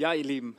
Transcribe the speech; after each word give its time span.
Ja, 0.00 0.12
ihr 0.12 0.22
Lieben, 0.22 0.56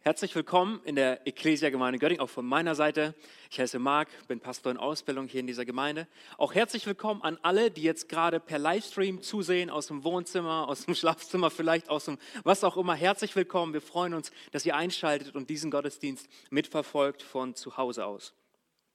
herzlich 0.00 0.34
willkommen 0.34 0.80
in 0.84 0.96
der 0.96 1.24
Ecclesia-Gemeinde 1.24 2.00
Göttingen, 2.00 2.20
auch 2.20 2.28
von 2.28 2.44
meiner 2.44 2.74
Seite. 2.74 3.14
Ich 3.48 3.60
heiße 3.60 3.78
Marc, 3.78 4.08
bin 4.26 4.40
Pastor 4.40 4.72
in 4.72 4.76
Ausbildung 4.76 5.28
hier 5.28 5.38
in 5.38 5.46
dieser 5.46 5.64
Gemeinde. 5.64 6.08
Auch 6.36 6.52
herzlich 6.52 6.84
willkommen 6.84 7.22
an 7.22 7.38
alle, 7.42 7.70
die 7.70 7.84
jetzt 7.84 8.08
gerade 8.08 8.40
per 8.40 8.58
Livestream 8.58 9.22
zusehen, 9.22 9.70
aus 9.70 9.86
dem 9.86 10.02
Wohnzimmer, 10.02 10.66
aus 10.66 10.84
dem 10.84 10.94
Schlafzimmer, 10.96 11.48
vielleicht 11.48 11.88
aus 11.88 12.06
dem 12.06 12.18
was 12.42 12.64
auch 12.64 12.76
immer. 12.76 12.96
Herzlich 12.96 13.36
willkommen. 13.36 13.72
Wir 13.72 13.80
freuen 13.80 14.14
uns, 14.14 14.32
dass 14.50 14.66
ihr 14.66 14.74
einschaltet 14.74 15.36
und 15.36 15.48
diesen 15.48 15.70
Gottesdienst 15.70 16.26
mitverfolgt 16.50 17.22
von 17.22 17.54
zu 17.54 17.76
Hause 17.76 18.04
aus. 18.04 18.34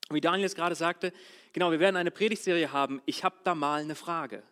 Wie 0.09 0.19
Daniel 0.19 0.47
es 0.47 0.55
gerade 0.55 0.75
sagte, 0.75 1.13
genau, 1.53 1.71
wir 1.71 1.79
werden 1.79 1.95
eine 1.95 2.11
Predigtserie 2.11 2.73
haben. 2.73 3.01
Ich 3.05 3.23
habe 3.23 3.37
da 3.45 3.55
mal 3.55 3.83
eine 3.83 3.95
Frage. 3.95 4.43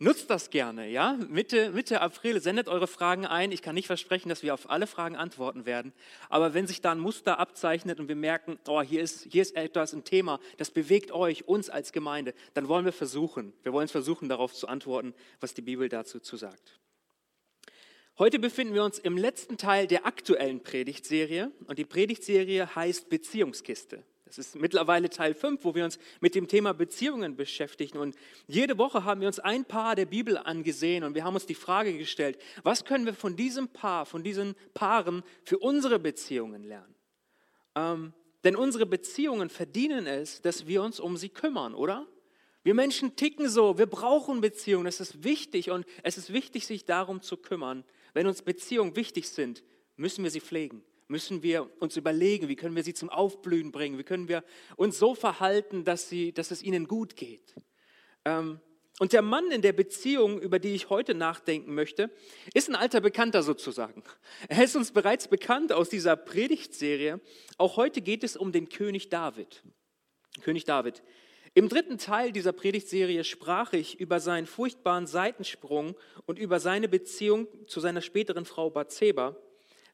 Nutzt 0.00 0.30
das 0.30 0.50
gerne, 0.50 0.88
ja? 0.88 1.18
Mitte, 1.28 1.72
Mitte 1.72 2.00
April 2.00 2.40
sendet 2.40 2.68
eure 2.68 2.86
Fragen 2.86 3.26
ein. 3.26 3.50
Ich 3.50 3.62
kann 3.62 3.74
nicht 3.74 3.88
versprechen, 3.88 4.28
dass 4.28 4.44
wir 4.44 4.54
auf 4.54 4.70
alle 4.70 4.86
Fragen 4.86 5.16
antworten 5.16 5.66
werden. 5.66 5.92
Aber 6.28 6.54
wenn 6.54 6.68
sich 6.68 6.80
da 6.80 6.92
ein 6.92 7.00
Muster 7.00 7.40
abzeichnet 7.40 7.98
und 7.98 8.06
wir 8.06 8.14
merken, 8.14 8.60
oh, 8.68 8.80
hier 8.80 9.02
ist, 9.02 9.26
hier 9.28 9.42
ist 9.42 9.56
etwas, 9.56 9.92
ein 9.92 10.04
Thema, 10.04 10.38
das 10.56 10.70
bewegt 10.70 11.10
euch, 11.10 11.48
uns 11.48 11.68
als 11.68 11.90
Gemeinde, 11.90 12.32
dann 12.54 12.68
wollen 12.68 12.84
wir 12.84 12.92
versuchen, 12.92 13.52
wir 13.64 13.72
wollen 13.72 13.88
versuchen, 13.88 14.28
darauf 14.28 14.54
zu 14.54 14.68
antworten, 14.68 15.14
was 15.40 15.54
die 15.54 15.62
Bibel 15.62 15.88
dazu 15.88 16.20
zu 16.20 16.36
sagt. 16.36 16.78
Heute 18.18 18.38
befinden 18.38 18.74
wir 18.74 18.84
uns 18.84 19.00
im 19.00 19.16
letzten 19.16 19.56
Teil 19.56 19.88
der 19.88 20.06
aktuellen 20.06 20.62
Predigtserie 20.62 21.50
und 21.66 21.76
die 21.76 21.84
Predigtserie 21.84 22.72
heißt 22.76 23.08
Beziehungskiste. 23.08 24.04
Das 24.28 24.36
ist 24.36 24.56
mittlerweile 24.56 25.08
Teil 25.08 25.32
5, 25.32 25.64
wo 25.64 25.74
wir 25.74 25.86
uns 25.86 25.98
mit 26.20 26.34
dem 26.34 26.48
Thema 26.48 26.74
Beziehungen 26.74 27.34
beschäftigen. 27.34 27.96
Und 27.96 28.14
jede 28.46 28.76
Woche 28.76 29.04
haben 29.04 29.22
wir 29.22 29.26
uns 29.26 29.38
ein 29.38 29.64
Paar 29.64 29.96
der 29.96 30.04
Bibel 30.04 30.36
angesehen 30.36 31.02
und 31.02 31.14
wir 31.14 31.24
haben 31.24 31.34
uns 31.34 31.46
die 31.46 31.54
Frage 31.54 31.96
gestellt, 31.96 32.38
was 32.62 32.84
können 32.84 33.06
wir 33.06 33.14
von 33.14 33.36
diesem 33.36 33.68
Paar, 33.68 34.04
von 34.04 34.22
diesen 34.22 34.54
Paaren 34.74 35.22
für 35.44 35.58
unsere 35.58 35.98
Beziehungen 35.98 36.62
lernen? 36.62 36.94
Ähm, 37.74 38.12
denn 38.44 38.54
unsere 38.54 38.84
Beziehungen 38.84 39.48
verdienen 39.48 40.06
es, 40.06 40.42
dass 40.42 40.66
wir 40.66 40.82
uns 40.82 41.00
um 41.00 41.16
sie 41.16 41.30
kümmern, 41.30 41.74
oder? 41.74 42.06
Wir 42.64 42.74
Menschen 42.74 43.16
ticken 43.16 43.48
so, 43.48 43.78
wir 43.78 43.86
brauchen 43.86 44.42
Beziehungen, 44.42 44.84
das 44.84 45.00
ist 45.00 45.24
wichtig 45.24 45.70
und 45.70 45.86
es 46.02 46.18
ist 46.18 46.34
wichtig, 46.34 46.66
sich 46.66 46.84
darum 46.84 47.22
zu 47.22 47.38
kümmern. 47.38 47.82
Wenn 48.12 48.26
uns 48.26 48.42
Beziehungen 48.42 48.94
wichtig 48.94 49.30
sind, 49.30 49.64
müssen 49.96 50.22
wir 50.22 50.30
sie 50.30 50.40
pflegen 50.40 50.84
müssen 51.08 51.42
wir 51.42 51.68
uns 51.80 51.96
überlegen, 51.96 52.48
wie 52.48 52.56
können 52.56 52.76
wir 52.76 52.84
sie 52.84 52.94
zum 52.94 53.08
Aufblühen 53.08 53.72
bringen, 53.72 53.98
wie 53.98 54.04
können 54.04 54.28
wir 54.28 54.44
uns 54.76 54.98
so 54.98 55.14
verhalten, 55.14 55.84
dass, 55.84 56.08
sie, 56.08 56.32
dass 56.32 56.50
es 56.50 56.62
ihnen 56.62 56.86
gut 56.86 57.16
geht. 57.16 57.54
Ähm, 58.24 58.60
und 59.00 59.12
der 59.12 59.22
Mann 59.22 59.50
in 59.52 59.62
der 59.62 59.72
Beziehung, 59.72 60.40
über 60.40 60.58
die 60.58 60.74
ich 60.74 60.90
heute 60.90 61.14
nachdenken 61.14 61.74
möchte, 61.74 62.10
ist 62.52 62.68
ein 62.68 62.74
alter 62.74 63.00
Bekannter 63.00 63.42
sozusagen. 63.42 64.02
Er 64.48 64.64
ist 64.64 64.74
uns 64.74 64.90
bereits 64.90 65.28
bekannt 65.28 65.72
aus 65.72 65.88
dieser 65.88 66.16
Predigtserie. 66.16 67.20
Auch 67.58 67.76
heute 67.76 68.00
geht 68.00 68.24
es 68.24 68.36
um 68.36 68.50
den 68.50 68.68
König 68.68 69.08
David. 69.08 69.62
König 70.42 70.64
David. 70.64 71.02
Im 71.54 71.68
dritten 71.68 71.98
Teil 71.98 72.32
dieser 72.32 72.52
Predigtserie 72.52 73.24
sprach 73.24 73.72
ich 73.72 73.98
über 74.00 74.20
seinen 74.20 74.46
furchtbaren 74.46 75.06
Seitensprung 75.06 75.96
und 76.26 76.38
über 76.38 76.60
seine 76.60 76.88
Beziehung 76.88 77.46
zu 77.66 77.80
seiner 77.80 78.00
späteren 78.00 78.44
Frau 78.44 78.68
Bathseba. 78.70 79.36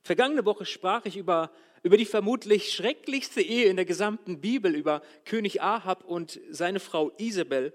Vergangene 0.05 0.45
Woche 0.45 0.67
sprach 0.67 1.07
ich 1.07 1.17
über, 1.17 1.51
über 1.83 1.97
die 1.97 2.05
vermutlich 2.05 2.75
schrecklichste 2.75 3.41
Ehe 3.41 3.71
in 3.71 3.77
der 3.77 3.87
gesamten 3.87 4.43
Bibel, 4.43 4.75
über 4.75 5.01
König 5.25 5.63
Ahab 5.63 6.05
und 6.05 6.39
seine 6.51 6.79
Frau 6.79 7.11
Isabel. 7.17 7.73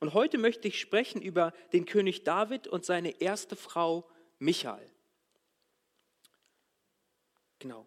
Und 0.00 0.12
heute 0.12 0.38
möchte 0.38 0.66
ich 0.66 0.80
sprechen 0.80 1.22
über 1.22 1.52
den 1.72 1.84
König 1.84 2.24
David 2.24 2.66
und 2.66 2.84
seine 2.84 3.20
erste 3.20 3.54
Frau 3.54 4.08
Michael. 4.40 4.90
Genau. 7.60 7.86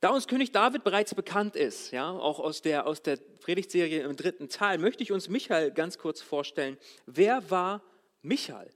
Da 0.00 0.10
uns 0.10 0.26
König 0.26 0.52
David 0.52 0.84
bereits 0.84 1.14
bekannt 1.14 1.56
ist, 1.56 1.90
ja, 1.90 2.10
auch 2.10 2.38
aus 2.38 2.60
der, 2.60 2.86
aus 2.86 3.02
der 3.02 3.16
Predigtserie 3.16 4.02
im 4.02 4.16
dritten 4.16 4.50
Teil, 4.50 4.76
möchte 4.76 5.02
ich 5.02 5.12
uns 5.12 5.30
Michael 5.30 5.70
ganz 5.70 5.96
kurz 5.96 6.20
vorstellen. 6.20 6.76
Wer 7.06 7.50
war 7.50 7.82
Michael? 8.20 8.70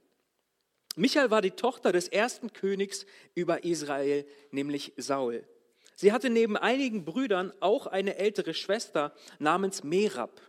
Michael 0.97 1.29
war 1.29 1.43
die 1.43 1.51
Tochter 1.51 1.91
des 1.91 2.07
ersten 2.07 2.51
Königs 2.53 3.05
über 3.35 3.63
Israel, 3.63 4.25
nämlich 4.49 4.93
Saul. 4.97 5.47
Sie 5.95 6.11
hatte 6.11 6.31
neben 6.31 6.57
einigen 6.57 7.05
Brüdern 7.05 7.53
auch 7.59 7.85
eine 7.85 8.17
ältere 8.17 8.55
Schwester 8.55 9.13
namens 9.37 9.83
Merab. 9.83 10.41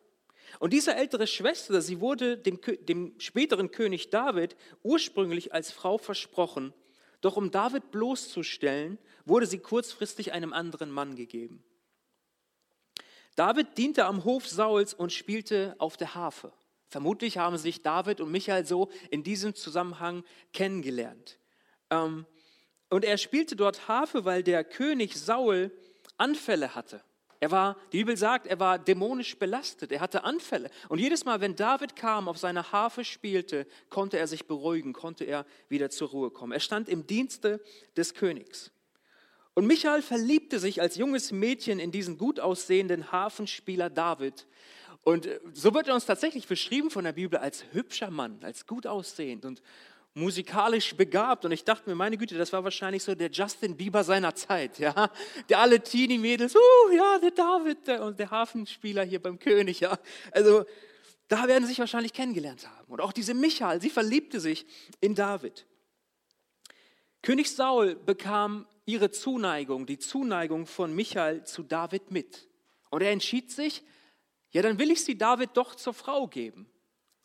Und 0.59 0.73
diese 0.73 0.95
ältere 0.95 1.27
Schwester, 1.27 1.83
sie 1.83 2.01
wurde 2.01 2.39
dem, 2.39 2.61
dem 2.81 3.15
späteren 3.19 3.71
König 3.71 4.09
David 4.09 4.57
ursprünglich 4.83 5.53
als 5.53 5.71
Frau 5.71 5.99
versprochen. 5.99 6.73
Doch 7.21 7.37
um 7.37 7.51
David 7.51 7.91
bloßzustellen, 7.91 8.99
wurde 9.27 9.47
sie 9.47 9.59
kurzfristig 9.59 10.33
einem 10.33 10.55
anderen 10.55 10.91
Mann 10.91 11.15
gegeben. 11.15 11.63
David 13.37 13.77
diente 13.77 14.07
am 14.07 14.25
Hof 14.25 14.49
Sauls 14.49 14.95
und 14.95 15.13
spielte 15.13 15.77
auf 15.79 15.99
der 15.99 16.15
Harfe. 16.15 16.53
Vermutlich 16.89 17.39
haben 17.39 17.59
sich 17.59 17.83
David 17.83 18.21
und 18.21 18.31
Michael 18.31 18.67
so 18.67 18.91
in 19.11 19.23
diesem 19.23 19.55
Zusammenhang 19.55 20.25
kennengelernt. 20.53 21.39
Ähm, 21.91 22.27
und 22.91 23.05
er 23.05 23.19
spielte 23.19 23.57
dort 23.57 23.89
Harfe, 23.89 24.25
weil 24.25 24.43
der 24.43 24.65
König 24.65 25.17
Saul 25.17 25.71
Anfälle 26.17 26.75
hatte. 26.75 27.03
Er 27.41 27.51
war, 27.53 27.77
die 27.93 27.99
Bibel 27.99 28.17
sagt, 28.17 28.49
er 28.49 28.59
war 28.59 28.79
dämonisch 28.79 29.39
belastet, 29.39 29.93
er 29.93 30.01
hatte 30.01 30.25
Anfälle. 30.25 30.71
Und 30.89 30.99
jedes 30.99 31.25
Mal, 31.25 31.41
wenn 31.41 31.55
David 31.55 31.95
kam, 31.95 32.29
auf 32.29 32.39
seiner 32.39 32.73
Harfe 32.73 33.05
spielte, 33.05 33.67
konnte 33.91 34.19
er 34.19 34.27
sich 34.27 34.47
beruhigen, 34.47 34.93
konnte 34.93 35.25
er 35.25 35.47
wieder 35.69 35.91
zur 35.91 36.09
Ruhe 36.09 36.31
kommen. 36.31 36.53
Er 36.53 36.61
stand 36.61 36.89
im 36.89 37.07
Dienste 37.07 37.63
des 37.97 38.15
Königs. 38.15 38.73
Und 39.55 39.67
Michael 39.67 40.03
verliebte 40.03 40.59
sich 40.59 40.81
als 40.81 40.97
junges 40.97 41.31
Mädchen 41.31 41.79
in 41.79 41.93
diesen 41.93 42.19
gut 42.19 42.41
aussehenden 42.41 43.13
Hafenspieler 43.13 43.91
David, 43.91 44.47
und 45.03 45.27
äh, 45.27 45.41
so 45.53 45.75
wird 45.75 45.89
er 45.89 45.95
uns 45.95 46.07
tatsächlich 46.07 46.47
beschrieben 46.47 46.91
von 46.91 47.05
der 47.05 47.13
Bibel 47.13 47.39
als 47.39 47.65
hübscher 47.73 48.11
Mann, 48.11 48.39
als 48.43 48.67
gut 48.67 48.87
aussehend 48.87 49.45
und 49.45 49.63
musikalisch 50.15 50.95
begabt. 50.95 51.45
Und 51.45 51.53
ich 51.53 51.65
dachte 51.65 51.89
mir, 51.89 51.97
meine 51.97 52.17
Güte, 52.17 52.37
das 52.37 52.53
war 52.53 52.65
wahrscheinlich 52.65 53.03
so 53.03 53.15
der 53.15 53.31
Justin 53.31 53.77
Bieber 53.77 54.05
seiner 54.05 54.35
Zeit, 54.35 54.79
ja. 54.79 55.11
Der 55.49 55.61
alle 55.61 55.81
Teenie-Mädels, 55.81 56.55
uh, 56.55 56.93
ja, 56.93 57.19
der 57.19 57.31
David 57.31 57.87
der, 57.87 58.03
und 58.05 58.19
der 58.19 58.31
Hafenspieler 58.31 59.05
hier 59.05 59.23
beim 59.23 59.39
König, 59.39 59.81
ja. 59.81 59.99
Also, 60.33 60.65
da 61.29 61.47
werden 61.47 61.65
sie 61.65 61.71
sich 61.71 61.79
wahrscheinlich 61.79 62.13
kennengelernt 62.13 62.67
haben. 62.67 62.93
Und 62.93 63.01
auch 63.01 63.13
diese 63.13 63.35
Michael, 63.35 63.81
sie 63.81 63.91
verliebte 63.91 64.41
sich 64.41 64.67
in 65.01 65.15
David. 65.15 65.67
König 67.23 67.55
Saul 67.55 67.97
bekam 67.97 68.67
ihre 68.87 69.11
Zuneigung, 69.11 69.87
die 69.87 69.99
Zuneigung 69.99 70.67
von 70.67 70.95
Michael 70.95 71.45
zu 71.45 71.63
David 71.63 72.11
mit. 72.11 72.49
Und 72.91 73.03
er 73.03 73.11
entschied 73.11 73.51
sich, 73.51 73.83
ja, 74.51 74.63
dann 74.63 74.79
will 74.79 74.91
ich 74.91 75.05
sie 75.05 75.19
David 75.19 75.51
doch 75.55 75.75
zur 75.75 75.95
Frau 75.95 76.27
geben. 76.27 76.71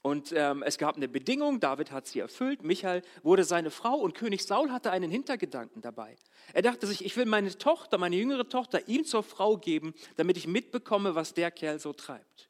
Und 0.01 0.33
ähm, 0.35 0.63
es 0.63 0.77
gab 0.77 0.97
eine 0.97 1.07
Bedingung, 1.07 1.61
David 1.61 1.91
hat 1.91 2.07
sie 2.07 2.19
erfüllt, 2.19 2.61
Michael 2.61 3.03
wurde 3.23 3.45
seine 3.45 3.71
Frau 3.71 3.95
und 3.95 4.15
König 4.15 4.43
Saul 4.43 4.69
hatte 4.69 4.91
einen 4.91 5.09
Hintergedanken 5.09 5.81
dabei. 5.81 6.17
Er 6.51 6.61
dachte 6.61 6.87
sich, 6.87 7.05
ich 7.05 7.15
will 7.15 7.25
meine 7.25 7.57
Tochter, 7.57 7.97
meine 7.97 8.17
jüngere 8.17 8.49
Tochter 8.49 8.89
ihm 8.89 9.05
zur 9.05 9.23
Frau 9.23 9.55
geben, 9.55 9.93
damit 10.17 10.35
ich 10.35 10.45
mitbekomme, 10.45 11.15
was 11.15 11.33
der 11.33 11.51
Kerl 11.51 11.79
so 11.79 11.93
treibt. 11.93 12.49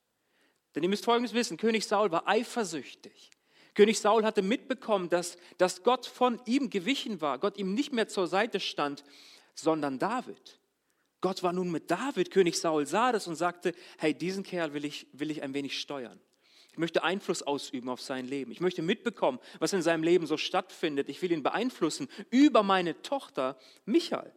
Denn 0.73 0.81
ihr 0.81 0.89
müsst 0.89 1.05
Folgendes 1.05 1.35
wissen, 1.35 1.57
König 1.57 1.85
Saul 1.85 2.11
war 2.11 2.27
eifersüchtig. 2.27 3.29
König 3.75 3.99
Saul 3.99 4.25
hatte 4.25 4.41
mitbekommen, 4.41 5.09
dass, 5.09 5.37
dass 5.59 5.83
Gott 5.83 6.07
von 6.07 6.41
ihm 6.45 6.71
gewichen 6.71 7.21
war, 7.21 7.37
Gott 7.37 7.57
ihm 7.57 7.75
nicht 7.75 7.93
mehr 7.93 8.07
zur 8.07 8.25
Seite 8.25 8.59
stand, 8.59 9.03
sondern 9.53 9.99
David. 9.99 10.59
Gott 11.23 11.41
war 11.41 11.53
nun 11.53 11.71
mit 11.71 11.89
David, 11.89 12.31
König 12.31 12.59
Saul 12.59 12.85
sah 12.85 13.13
das 13.13 13.29
und 13.29 13.35
sagte, 13.35 13.73
hey, 13.97 14.13
diesen 14.13 14.43
Kerl 14.43 14.73
will 14.73 14.83
ich, 14.83 15.07
will 15.13 15.31
ich 15.31 15.41
ein 15.41 15.53
wenig 15.53 15.79
steuern. 15.79 16.19
Ich 16.73 16.77
möchte 16.77 17.01
Einfluss 17.01 17.41
ausüben 17.41 17.87
auf 17.87 18.01
sein 18.01 18.27
Leben. 18.27 18.51
Ich 18.51 18.59
möchte 18.59 18.81
mitbekommen, 18.81 19.39
was 19.59 19.71
in 19.71 19.81
seinem 19.81 20.03
Leben 20.03 20.27
so 20.27 20.35
stattfindet. 20.35 21.07
Ich 21.07 21.21
will 21.21 21.31
ihn 21.31 21.41
beeinflussen 21.41 22.09
über 22.29 22.61
meine 22.61 23.01
Tochter 23.03 23.57
Michael. 23.85 24.33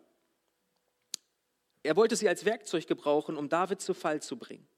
Er 1.82 1.96
wollte 1.96 2.14
sie 2.14 2.28
als 2.28 2.44
Werkzeug 2.44 2.86
gebrauchen, 2.86 3.36
um 3.36 3.48
David 3.48 3.80
zu 3.80 3.92
Fall 3.92 4.22
zu 4.22 4.36
bringen. 4.36 4.68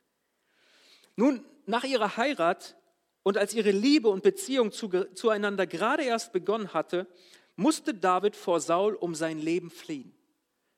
Nun, 1.14 1.44
nach 1.66 1.84
ihrer 1.84 2.16
Heirat 2.16 2.74
und 3.22 3.36
als 3.36 3.52
ihre 3.52 3.70
Liebe 3.70 4.08
und 4.08 4.22
Beziehung 4.22 4.72
zu, 4.72 4.88
zueinander 5.12 5.66
gerade 5.66 6.04
erst 6.04 6.32
begonnen 6.32 6.72
hatte, 6.72 7.06
musste 7.54 7.92
David 7.92 8.34
vor 8.34 8.60
Saul 8.60 8.94
um 8.94 9.14
sein 9.14 9.38
Leben 9.38 9.68
fliehen. 9.68 10.17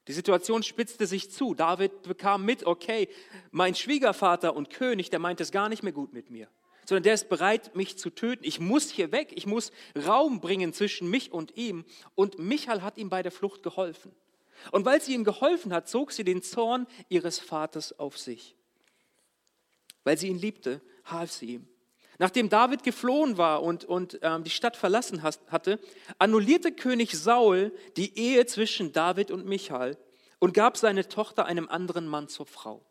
Die 0.09 0.13
Situation 0.13 0.63
spitzte 0.63 1.07
sich 1.07 1.31
zu. 1.31 1.55
David 1.55 2.03
bekam 2.03 2.45
mit, 2.45 2.65
okay, 2.65 3.09
mein 3.51 3.75
Schwiegervater 3.75 4.57
und 4.57 4.71
König, 4.71 5.11
der 5.11 5.19
meint 5.19 5.41
es 5.41 5.53
gar 5.53 5.69
nicht 5.69 5.83
mehr 5.83 5.93
gut 5.93 6.13
mit 6.13 6.31
mir, 6.31 6.49
sondern 6.87 7.05
der 7.05 7.15
ist 7.15 7.29
bereit, 7.29 7.77
mich 7.77 7.99
zu 7.99 8.11
töten. 8.11 8.45
Ich 8.45 8.61
muss 8.61 8.91
hier 8.91 9.13
weg, 9.13 9.33
ich 9.35 9.47
muss 9.47 9.73
Raum 10.07 10.41
bringen 10.41 10.73
zwischen 10.73 11.09
mich 11.11 11.33
und 11.33 11.57
ihm. 11.57 11.85
Und 12.15 12.39
Michael 12.39 12.83
hat 12.83 12.97
ihm 12.99 13.11
bei 13.11 13.23
der 13.23 13.33
Flucht 13.33 13.63
geholfen. 13.63 14.13
Und 14.73 14.85
weil 14.85 15.01
sie 15.01 15.15
ihm 15.15 15.25
geholfen 15.25 15.73
hat, 15.73 15.89
zog 15.89 16.13
sie 16.13 16.25
den 16.25 16.43
Zorn 16.43 16.87
ihres 17.09 17.39
Vaters 17.39 17.99
auf 17.99 18.19
sich. 18.19 18.57
Weil 20.05 20.19
sie 20.19 20.29
ihn 20.29 20.39
liebte, 20.39 20.81
half 21.05 21.31
sie 21.31 21.55
ihm. 21.55 21.69
Nachdem 22.21 22.51
David 22.51 22.83
geflohen 22.83 23.39
war 23.39 23.63
und, 23.63 23.87
und 23.87 24.19
ähm, 24.21 24.45
die 24.45 24.51
Stadt 24.51 24.77
verlassen 24.77 25.23
has, 25.23 25.41
hatte, 25.49 25.81
annullierte 26.19 26.71
König 26.71 27.19
Saul 27.19 27.73
die 27.97 28.15
Ehe 28.19 28.45
zwischen 28.45 28.93
David 28.93 29.31
und 29.31 29.47
Michael 29.47 29.97
und 30.39 30.53
gab 30.53 30.77
seine 30.77 31.09
Tochter 31.09 31.47
einem 31.47 31.67
anderen 31.71 32.07
Mann 32.07 32.29
zur 32.29 32.45
Frau. 32.45 32.85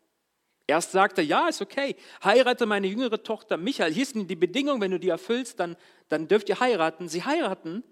Erst 0.66 0.90
sagte 0.90 1.20
er, 1.20 1.28
ja, 1.28 1.48
ist 1.48 1.62
okay, 1.62 1.94
heirate 2.24 2.66
meine 2.66 2.88
jüngere 2.88 3.22
Tochter 3.22 3.56
Michael. 3.56 3.92
Hier 3.92 4.02
ist 4.02 4.16
die 4.16 4.34
Bedingung, 4.34 4.80
wenn 4.80 4.90
du 4.90 4.98
die 4.98 5.10
erfüllst, 5.10 5.60
dann, 5.60 5.76
dann 6.08 6.26
dürft 6.26 6.48
ihr 6.48 6.58
heiraten. 6.58 7.08
Sie 7.08 7.22
heiraten, 7.22 7.84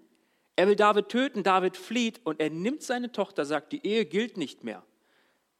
er 0.57 0.67
will 0.67 0.75
David 0.75 1.07
töten, 1.07 1.43
David 1.43 1.77
flieht 1.77 2.19
und 2.25 2.41
er 2.41 2.49
nimmt 2.49 2.83
seine 2.83 3.13
Tochter, 3.13 3.45
sagt, 3.45 3.71
die 3.71 3.87
Ehe 3.87 4.03
gilt 4.05 4.35
nicht 4.35 4.65
mehr. 4.65 4.83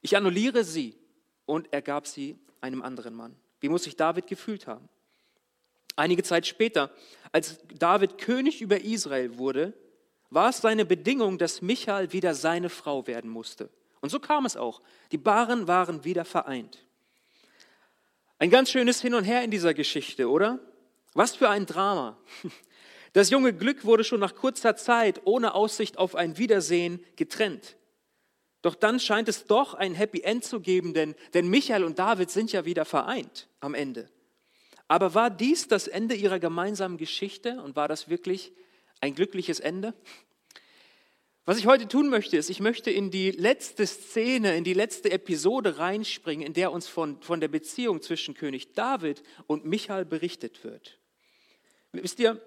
Ich 0.02 0.18
annulliere 0.18 0.66
sie 0.66 0.98
und 1.46 1.72
er 1.72 1.82
gab 1.82 2.06
sie 2.06 2.38
einem 2.60 2.82
anderen 2.82 3.16
Mann. 3.16 3.38
Wie 3.62 3.70
muss 3.70 3.86
sich 3.86 3.96
David 3.96 4.28
gefühlt 4.28 4.68
haben? 4.68 4.90
Einige 5.96 6.24
Zeit 6.24 6.48
später, 6.48 6.92
als 7.32 7.60
David 7.78 8.18
König 8.18 8.62
über 8.62 8.82
Israel 8.82 9.38
wurde, 9.38 9.74
war 10.30 10.50
es 10.50 10.58
seine 10.58 10.86
Bedingung, 10.86 11.38
dass 11.38 11.62
Michael 11.62 12.14
wieder 12.14 12.36
seine 12.36 12.70
Frau 12.70 13.08
werden 13.08 13.30
musste. 13.30 13.70
Und 14.02 14.10
so 14.10 14.20
kam 14.20 14.46
es 14.46 14.56
auch. 14.56 14.82
Die 15.12 15.18
Baren 15.18 15.68
waren 15.68 16.06
wieder 16.06 16.26
vereint. 16.26 16.86
Ein 18.38 18.50
ganz 18.50 18.72
schönes 18.72 19.02
Hin 19.02 19.14
und 19.14 19.26
Her 19.26 19.44
in 19.44 19.52
dieser 19.52 19.74
Geschichte, 19.74 20.30
oder? 20.30 20.60
Was 21.14 21.36
für 21.36 21.50
ein 21.50 21.66
Drama. 21.66 22.18
Das 23.14 23.32
junge 23.32 23.54
Glück 23.54 23.86
wurde 23.86 24.04
schon 24.04 24.20
nach 24.20 24.36
kurzer 24.36 24.76
Zeit 24.76 25.22
ohne 25.26 25.56
Aussicht 25.56 25.98
auf 25.98 26.14
ein 26.14 26.38
Wiedersehen 26.38 27.04
getrennt. 27.16 27.76
Doch 28.62 28.76
dann 28.76 29.00
scheint 29.00 29.28
es 29.28 29.46
doch 29.46 29.74
ein 29.74 29.96
Happy 29.96 30.22
End 30.22 30.44
zu 30.44 30.60
geben, 30.60 30.94
denn, 30.94 31.16
denn 31.34 31.50
Michael 31.50 31.86
und 31.86 31.98
David 31.98 32.30
sind 32.30 32.52
ja 32.52 32.66
wieder 32.66 32.86
vereint 32.86 33.48
am 33.62 33.74
Ende. 33.74 34.12
Aber 34.90 35.14
war 35.14 35.30
dies 35.30 35.68
das 35.68 35.88
Ende 35.88 36.16
ihrer 36.16 36.40
gemeinsamen 36.40 36.98
Geschichte 36.98 37.62
und 37.62 37.76
war 37.76 37.88
das 37.88 38.10
wirklich 38.10 38.52
ein 39.00 39.14
glückliches 39.14 39.60
Ende? 39.60 39.94
Was 41.46 41.60
ich 41.60 41.68
heute 41.68 41.88
tun 41.88 42.10
möchte, 42.10 42.38
ist, 42.38 42.50
ich 42.50 42.60
möchte 42.60 42.90
in 42.90 43.12
die 43.12 43.30
letzte 43.30 43.86
Szene, 43.86 44.58
in 44.58 44.64
die 44.64 44.74
letzte 44.74 45.12
Episode 45.12 45.78
reinspringen, 45.78 46.46
in 46.46 46.54
der 46.54 46.72
uns 46.72 46.88
von, 46.88 47.22
von 47.22 47.40
der 47.40 47.50
Beziehung 47.50 48.02
zwischen 48.02 48.34
König 48.34 48.74
David 48.74 49.22
und 49.46 49.64
Michael 49.64 50.06
berichtet 50.06 50.64
wird. 50.64 50.98
Wisst 51.92 52.20
ihr, 52.20 52.42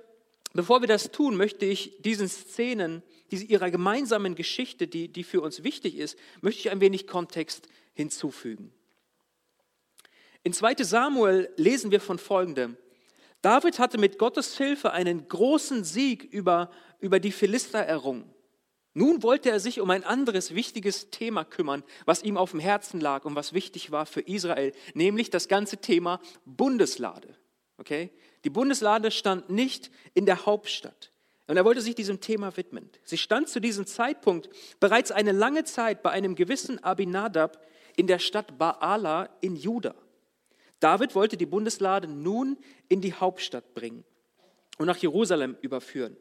bevor 0.52 0.80
wir 0.80 0.88
das 0.88 1.12
tun, 1.12 1.36
möchte 1.36 1.64
ich 1.64 2.02
diesen 2.02 2.28
Szenen, 2.28 3.04
diese, 3.30 3.44
ihrer 3.44 3.70
gemeinsamen 3.70 4.34
Geschichte, 4.34 4.88
die, 4.88 5.06
die 5.06 5.22
für 5.22 5.40
uns 5.40 5.62
wichtig 5.62 5.96
ist, 5.96 6.18
möchte 6.40 6.60
ich 6.60 6.70
ein 6.70 6.80
wenig 6.80 7.06
Kontext 7.06 7.68
hinzufügen. 7.94 8.74
In 10.44 10.52
2 10.52 10.76
Samuel 10.82 11.50
lesen 11.56 11.90
wir 11.90 12.00
von 12.00 12.18
Folgendem. 12.18 12.76
David 13.42 13.78
hatte 13.78 13.98
mit 13.98 14.18
Gottes 14.18 14.56
Hilfe 14.56 14.92
einen 14.92 15.28
großen 15.28 15.84
Sieg 15.84 16.24
über, 16.24 16.70
über 17.00 17.20
die 17.20 17.32
Philister 17.32 17.78
errungen. 17.78 18.32
Nun 18.94 19.22
wollte 19.22 19.50
er 19.50 19.58
sich 19.58 19.80
um 19.80 19.90
ein 19.90 20.04
anderes 20.04 20.54
wichtiges 20.54 21.10
Thema 21.10 21.44
kümmern, 21.44 21.82
was 22.04 22.22
ihm 22.22 22.36
auf 22.36 22.50
dem 22.50 22.60
Herzen 22.60 23.00
lag 23.00 23.24
und 23.24 23.34
was 23.34 23.52
wichtig 23.52 23.90
war 23.90 24.04
für 24.04 24.20
Israel, 24.20 24.72
nämlich 24.94 25.30
das 25.30 25.48
ganze 25.48 25.78
Thema 25.78 26.20
Bundeslade. 26.44 27.36
Okay? 27.78 28.10
Die 28.44 28.50
Bundeslade 28.50 29.10
stand 29.10 29.48
nicht 29.48 29.90
in 30.12 30.26
der 30.26 30.44
Hauptstadt. 30.44 31.10
Und 31.46 31.56
er 31.56 31.64
wollte 31.64 31.80
sich 31.80 31.94
diesem 31.94 32.20
Thema 32.20 32.56
widmen. 32.56 32.90
Sie 33.04 33.18
stand 33.18 33.48
zu 33.48 33.60
diesem 33.60 33.86
Zeitpunkt 33.86 34.48
bereits 34.78 35.10
eine 35.10 35.32
lange 35.32 35.64
Zeit 35.64 36.02
bei 36.02 36.10
einem 36.10 36.34
gewissen 36.34 36.82
Abinadab 36.84 37.64
in 37.96 38.06
der 38.06 38.18
Stadt 38.18 38.58
Baala 38.58 39.28
in 39.40 39.56
Juda. 39.56 39.94
David 40.82 41.14
wollte 41.14 41.36
die 41.36 41.46
Bundeslade 41.46 42.08
nun 42.08 42.58
in 42.88 43.00
die 43.00 43.14
Hauptstadt 43.14 43.74
bringen 43.74 44.04
und 44.78 44.86
nach 44.86 44.96
Jerusalem 44.96 45.56
überführen. 45.60 46.16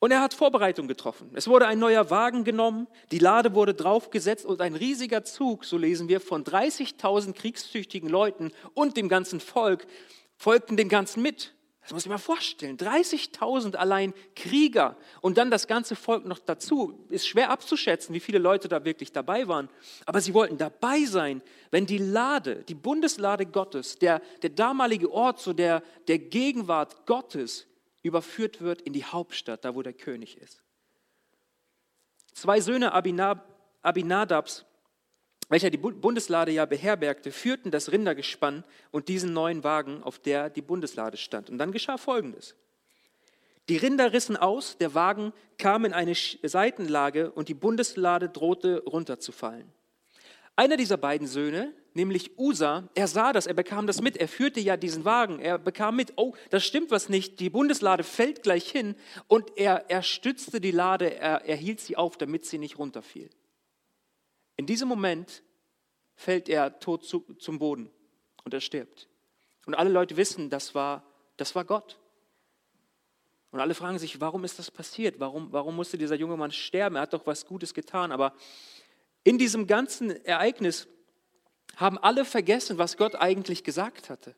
Und 0.00 0.10
er 0.10 0.20
hat 0.20 0.34
Vorbereitungen 0.34 0.88
getroffen. 0.88 1.30
Es 1.34 1.46
wurde 1.46 1.68
ein 1.68 1.78
neuer 1.78 2.10
Wagen 2.10 2.42
genommen, 2.42 2.88
die 3.12 3.20
Lade 3.20 3.54
wurde 3.54 3.72
draufgesetzt 3.72 4.44
und 4.44 4.60
ein 4.60 4.74
riesiger 4.74 5.22
Zug, 5.22 5.64
so 5.64 5.78
lesen 5.78 6.08
wir, 6.08 6.20
von 6.20 6.42
30.000 6.42 7.34
kriegstüchtigen 7.34 8.08
Leuten 8.08 8.50
und 8.74 8.96
dem 8.96 9.08
ganzen 9.08 9.38
Volk 9.38 9.86
folgten 10.36 10.76
dem 10.76 10.88
Ganzen 10.88 11.22
mit. 11.22 11.54
Das 11.82 11.92
muss 11.92 12.04
ich 12.04 12.08
mal 12.08 12.18
vorstellen. 12.18 12.76
30.000 12.76 13.74
allein 13.74 14.14
Krieger 14.36 14.96
und 15.20 15.36
dann 15.36 15.50
das 15.50 15.66
ganze 15.66 15.96
Volk 15.96 16.24
noch 16.24 16.38
dazu. 16.38 17.04
Ist 17.08 17.26
schwer 17.26 17.50
abzuschätzen, 17.50 18.14
wie 18.14 18.20
viele 18.20 18.38
Leute 18.38 18.68
da 18.68 18.84
wirklich 18.84 19.10
dabei 19.10 19.48
waren. 19.48 19.68
Aber 20.06 20.20
sie 20.20 20.32
wollten 20.32 20.58
dabei 20.58 21.04
sein, 21.04 21.42
wenn 21.72 21.86
die 21.86 21.98
Lade, 21.98 22.62
die 22.68 22.76
Bundeslade 22.76 23.46
Gottes, 23.46 23.98
der, 23.98 24.22
der 24.42 24.50
damalige 24.50 25.10
Ort 25.10 25.40
so 25.40 25.52
der, 25.52 25.82
der 26.06 26.20
Gegenwart 26.20 27.04
Gottes 27.04 27.66
überführt 28.02 28.60
wird 28.60 28.82
in 28.82 28.92
die 28.92 29.04
Hauptstadt, 29.04 29.64
da 29.64 29.74
wo 29.74 29.82
der 29.82 29.92
König 29.92 30.36
ist. 30.38 30.62
Zwei 32.32 32.60
Söhne 32.60 32.92
Abinadabs, 32.92 34.64
welcher 35.52 35.70
die 35.70 35.76
Bundeslade 35.76 36.50
ja 36.50 36.64
beherbergte, 36.64 37.30
führten 37.30 37.70
das 37.70 37.92
Rindergespann 37.92 38.64
und 38.90 39.08
diesen 39.08 39.34
neuen 39.34 39.62
Wagen, 39.64 40.02
auf 40.02 40.18
der 40.18 40.48
die 40.48 40.62
Bundeslade 40.62 41.18
stand. 41.18 41.50
Und 41.50 41.58
dann 41.58 41.72
geschah 41.72 41.98
Folgendes. 41.98 42.56
Die 43.68 43.76
Rinder 43.76 44.14
rissen 44.14 44.38
aus, 44.38 44.78
der 44.78 44.94
Wagen 44.94 45.34
kam 45.58 45.84
in 45.84 45.92
eine 45.92 46.14
Seitenlage 46.14 47.30
und 47.30 47.48
die 47.48 47.54
Bundeslade 47.54 48.30
drohte 48.30 48.82
runterzufallen. 48.84 49.70
Einer 50.56 50.78
dieser 50.78 50.96
beiden 50.96 51.26
Söhne, 51.26 51.74
nämlich 51.92 52.38
Usa, 52.38 52.88
er 52.94 53.06
sah 53.06 53.34
das, 53.34 53.46
er 53.46 53.54
bekam 53.54 53.86
das 53.86 54.00
mit, 54.00 54.16
er 54.16 54.28
führte 54.28 54.60
ja 54.60 54.78
diesen 54.78 55.04
Wagen, 55.04 55.38
er 55.38 55.58
bekam 55.58 55.96
mit, 55.96 56.14
oh, 56.16 56.34
das 56.48 56.64
stimmt 56.64 56.90
was 56.90 57.10
nicht, 57.10 57.40
die 57.40 57.50
Bundeslade 57.50 58.04
fällt 58.04 58.42
gleich 58.42 58.70
hin 58.70 58.94
und 59.28 59.56
er, 59.56 59.90
er 59.90 60.02
stützte 60.02 60.62
die 60.62 60.70
Lade, 60.70 61.14
er, 61.14 61.44
er 61.44 61.56
hielt 61.56 61.80
sie 61.80 61.96
auf, 61.96 62.16
damit 62.16 62.46
sie 62.46 62.58
nicht 62.58 62.78
runterfiel. 62.78 63.28
In 64.56 64.66
diesem 64.66 64.88
Moment 64.88 65.42
fällt 66.14 66.48
er 66.48 66.78
tot 66.78 67.04
zu, 67.04 67.20
zum 67.38 67.58
Boden 67.58 67.90
und 68.44 68.54
er 68.54 68.60
stirbt. 68.60 69.08
Und 69.66 69.74
alle 69.74 69.90
Leute 69.90 70.16
wissen, 70.16 70.50
das 70.50 70.74
war, 70.74 71.04
das 71.36 71.54
war 71.54 71.64
Gott. 71.64 71.98
Und 73.50 73.60
alle 73.60 73.74
fragen 73.74 73.98
sich, 73.98 74.20
warum 74.20 74.44
ist 74.44 74.58
das 74.58 74.70
passiert? 74.70 75.20
Warum, 75.20 75.52
warum 75.52 75.76
musste 75.76 75.98
dieser 75.98 76.16
junge 76.16 76.36
Mann 76.36 76.52
sterben? 76.52 76.96
Er 76.96 77.02
hat 77.02 77.12
doch 77.12 77.26
was 77.26 77.46
Gutes 77.46 77.74
getan. 77.74 78.10
Aber 78.10 78.34
in 79.24 79.38
diesem 79.38 79.66
ganzen 79.66 80.10
Ereignis 80.24 80.88
haben 81.76 81.98
alle 81.98 82.24
vergessen, 82.24 82.78
was 82.78 82.96
Gott 82.96 83.14
eigentlich 83.14 83.62
gesagt 83.62 84.10
hatte. 84.10 84.34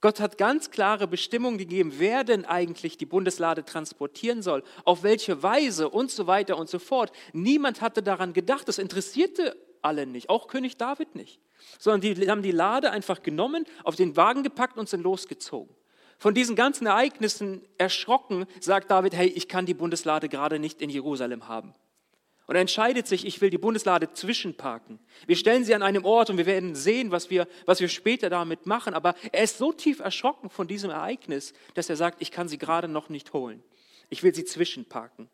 Gott 0.00 0.18
hat 0.18 0.38
ganz 0.38 0.70
klare 0.70 1.06
Bestimmungen 1.06 1.58
gegeben, 1.58 1.94
wer 1.98 2.24
denn 2.24 2.44
eigentlich 2.44 2.96
die 2.96 3.06
Bundeslade 3.06 3.64
transportieren 3.64 4.42
soll, 4.42 4.62
auf 4.84 5.02
welche 5.02 5.42
Weise 5.42 5.90
und 5.90 6.10
so 6.10 6.26
weiter 6.26 6.56
und 6.56 6.70
so 6.70 6.78
fort. 6.78 7.12
Niemand 7.32 7.82
hatte 7.82 8.02
daran 8.02 8.32
gedacht, 8.32 8.66
das 8.68 8.78
interessierte 8.78 9.56
alle 9.82 10.06
nicht, 10.06 10.30
auch 10.30 10.48
König 10.48 10.76
David 10.78 11.14
nicht, 11.14 11.40
sondern 11.78 12.00
die 12.00 12.30
haben 12.30 12.42
die 12.42 12.52
Lade 12.52 12.90
einfach 12.90 13.22
genommen, 13.22 13.66
auf 13.84 13.96
den 13.96 14.16
Wagen 14.16 14.42
gepackt 14.42 14.78
und 14.78 14.88
sind 14.88 15.02
losgezogen. 15.02 15.74
Von 16.18 16.34
diesen 16.34 16.54
ganzen 16.54 16.86
Ereignissen 16.86 17.62
erschrocken 17.78 18.46
sagt 18.60 18.90
David, 18.90 19.14
hey, 19.14 19.28
ich 19.28 19.48
kann 19.48 19.64
die 19.64 19.74
Bundeslade 19.74 20.28
gerade 20.28 20.58
nicht 20.58 20.82
in 20.82 20.90
Jerusalem 20.90 21.48
haben. 21.48 21.72
Und 22.50 22.56
er 22.56 22.62
entscheidet 22.62 23.06
sich, 23.06 23.24
ich 23.26 23.40
will 23.40 23.50
die 23.50 23.58
Bundeslade 23.58 24.12
zwischenparken. 24.12 24.98
Wir 25.28 25.36
stellen 25.36 25.64
sie 25.64 25.72
an 25.72 25.84
einem 25.84 26.04
Ort 26.04 26.30
und 26.30 26.36
wir 26.36 26.46
werden 26.46 26.74
sehen, 26.74 27.12
was 27.12 27.30
wir, 27.30 27.46
was 27.64 27.78
wir 27.78 27.86
später 27.86 28.28
damit 28.28 28.66
machen. 28.66 28.92
Aber 28.92 29.14
er 29.30 29.44
ist 29.44 29.58
so 29.58 29.72
tief 29.72 30.00
erschrocken 30.00 30.50
von 30.50 30.66
diesem 30.66 30.90
Ereignis, 30.90 31.52
dass 31.74 31.88
er 31.88 31.94
sagt, 31.94 32.20
ich 32.20 32.32
kann 32.32 32.48
sie 32.48 32.58
gerade 32.58 32.88
noch 32.88 33.08
nicht 33.08 33.32
holen. 33.34 33.62
Ich 34.08 34.24
will 34.24 34.34
sie 34.34 34.44
zwischenparken. 34.44 35.28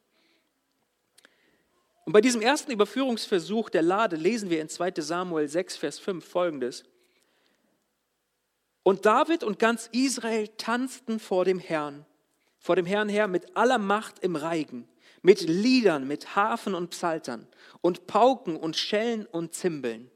Und 2.05 2.13
bei 2.13 2.21
diesem 2.21 2.43
ersten 2.43 2.71
Überführungsversuch 2.71 3.71
der 3.71 3.81
Lade 3.81 4.17
lesen 4.17 4.51
wir 4.51 4.61
in 4.61 4.69
2 4.69 4.93
Samuel 4.99 5.49
6, 5.49 5.79
Vers 5.79 5.99
5 5.99 6.23
folgendes. 6.23 6.85
Und 8.83 9.07
David 9.07 9.43
und 9.43 9.59
ganz 9.59 9.89
Israel 9.91 10.49
tanzten 10.59 11.19
vor 11.19 11.47
dem 11.47 11.61
Herrn, 11.61 12.05
vor 12.59 12.77
dem 12.77 12.85
Herrn 12.85 13.09
her 13.09 13.27
mit 13.27 13.57
aller 13.57 13.79
Macht 13.79 14.19
im 14.19 14.37
Reigen 14.37 14.87
mit 15.27 15.41
Liedern, 15.41 16.07
mit 16.07 16.37
Harfen 16.37 16.77
und 16.77 16.91
Psaltern 16.91 17.49
und 17.81 18.07
Pauken 18.07 18.57
und 18.57 18.77
Schellen 18.77 19.27
und 19.27 19.55
Zimbeln. 19.55 20.09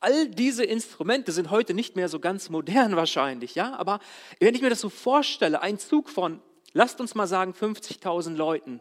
All 0.00 0.28
diese 0.28 0.64
Instrumente 0.64 1.30
sind 1.30 1.50
heute 1.50 1.74
nicht 1.74 1.94
mehr 1.94 2.08
so 2.08 2.18
ganz 2.18 2.50
modern 2.50 2.96
wahrscheinlich, 2.96 3.54
ja, 3.54 3.76
aber 3.76 4.00
wenn 4.40 4.56
ich 4.56 4.62
mir 4.62 4.68
das 4.68 4.80
so 4.80 4.88
vorstelle, 4.88 5.62
ein 5.62 5.78
Zug 5.78 6.10
von, 6.10 6.42
lasst 6.72 7.00
uns 7.00 7.14
mal 7.14 7.28
sagen, 7.28 7.52
50.000 7.52 8.34
Leuten, 8.34 8.80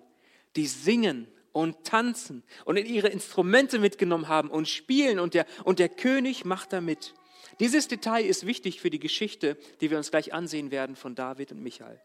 die 0.55 0.65
singen 0.65 1.27
und 1.51 1.83
tanzen 1.83 2.41
und 2.65 2.77
in 2.77 2.87
ihre 2.87 3.09
Instrumente 3.09 3.77
mitgenommen 3.77 4.27
haben 4.27 4.49
und 4.49 4.67
spielen 4.67 5.19
und 5.19 5.35
der, 5.35 5.45
und 5.63 5.77
der 5.77 5.89
König 5.89 6.43
macht 6.43 6.73
da 6.73 6.81
mit. 6.81 7.13
Dieses 7.59 7.87
Detail 7.87 8.25
ist 8.25 8.47
wichtig 8.47 8.81
für 8.81 8.89
die 8.89 8.99
Geschichte, 8.99 9.57
die 9.79 9.91
wir 9.91 9.99
uns 9.99 10.09
gleich 10.09 10.33
ansehen 10.33 10.71
werden 10.71 10.95
von 10.95 11.13
David 11.13 11.51
und 11.51 11.61
Michael. 11.61 12.01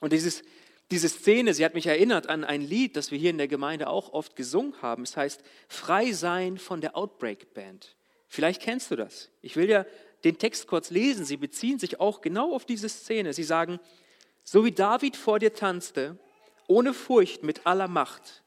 Und 0.00 0.12
dieses 0.12 0.44
diese 0.90 1.08
Szene, 1.08 1.52
sie 1.52 1.64
hat 1.64 1.74
mich 1.74 1.86
erinnert 1.86 2.28
an 2.28 2.44
ein 2.44 2.62
Lied, 2.62 2.96
das 2.96 3.10
wir 3.10 3.18
hier 3.18 3.30
in 3.30 3.38
der 3.38 3.48
Gemeinde 3.48 3.88
auch 3.88 4.12
oft 4.12 4.36
gesungen 4.36 4.80
haben. 4.80 5.02
Es 5.02 5.16
heißt 5.16 5.42
Frei 5.68 6.12
sein 6.12 6.56
von 6.56 6.80
der 6.80 6.96
Outbreak 6.96 7.52
Band. 7.52 7.96
Vielleicht 8.26 8.62
kennst 8.62 8.90
du 8.90 8.96
das. 8.96 9.30
Ich 9.42 9.56
will 9.56 9.66
dir 9.66 9.86
den 10.24 10.38
Text 10.38 10.66
kurz 10.66 10.90
lesen. 10.90 11.24
Sie 11.24 11.36
beziehen 11.36 11.78
sich 11.78 12.00
auch 12.00 12.20
genau 12.20 12.54
auf 12.54 12.64
diese 12.64 12.88
Szene. 12.88 13.32
Sie 13.32 13.44
sagen, 13.44 13.80
so 14.44 14.64
wie 14.64 14.72
David 14.72 15.16
vor 15.16 15.38
dir 15.38 15.52
tanzte, 15.52 16.18
ohne 16.66 16.94
Furcht 16.94 17.42
mit 17.42 17.66
aller 17.66 17.88
Macht, 17.88 18.42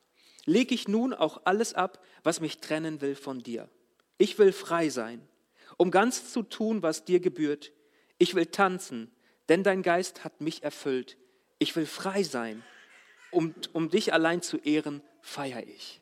lege 0.45 0.74
ich 0.74 0.88
nun 0.88 1.13
auch 1.13 1.41
alles 1.45 1.74
ab, 1.75 2.03
was 2.24 2.41
mich 2.41 2.57
trennen 2.57 3.01
will 3.01 3.15
von 3.15 3.39
dir. 3.39 3.69
Ich 4.17 4.38
will 4.39 4.51
frei 4.51 4.89
sein, 4.89 5.27
um 5.77 5.91
ganz 5.91 6.31
zu 6.31 6.41
tun, 6.43 6.81
was 6.81 7.05
dir 7.05 7.19
gebührt. 7.19 7.71
Ich 8.17 8.33
will 8.33 8.48
tanzen, 8.48 9.12
denn 9.50 9.63
dein 9.63 9.83
Geist 9.83 10.24
hat 10.24 10.41
mich 10.41 10.63
erfüllt. 10.63 11.17
Ich 11.62 11.75
will 11.75 11.86
frei 11.86 12.24
sein, 12.24 12.63
um, 13.30 13.53
um 13.72 13.91
dich 13.91 14.13
allein 14.13 14.41
zu 14.41 14.58
ehren, 14.58 15.03
feiere 15.22 15.62
ich. 15.68 16.01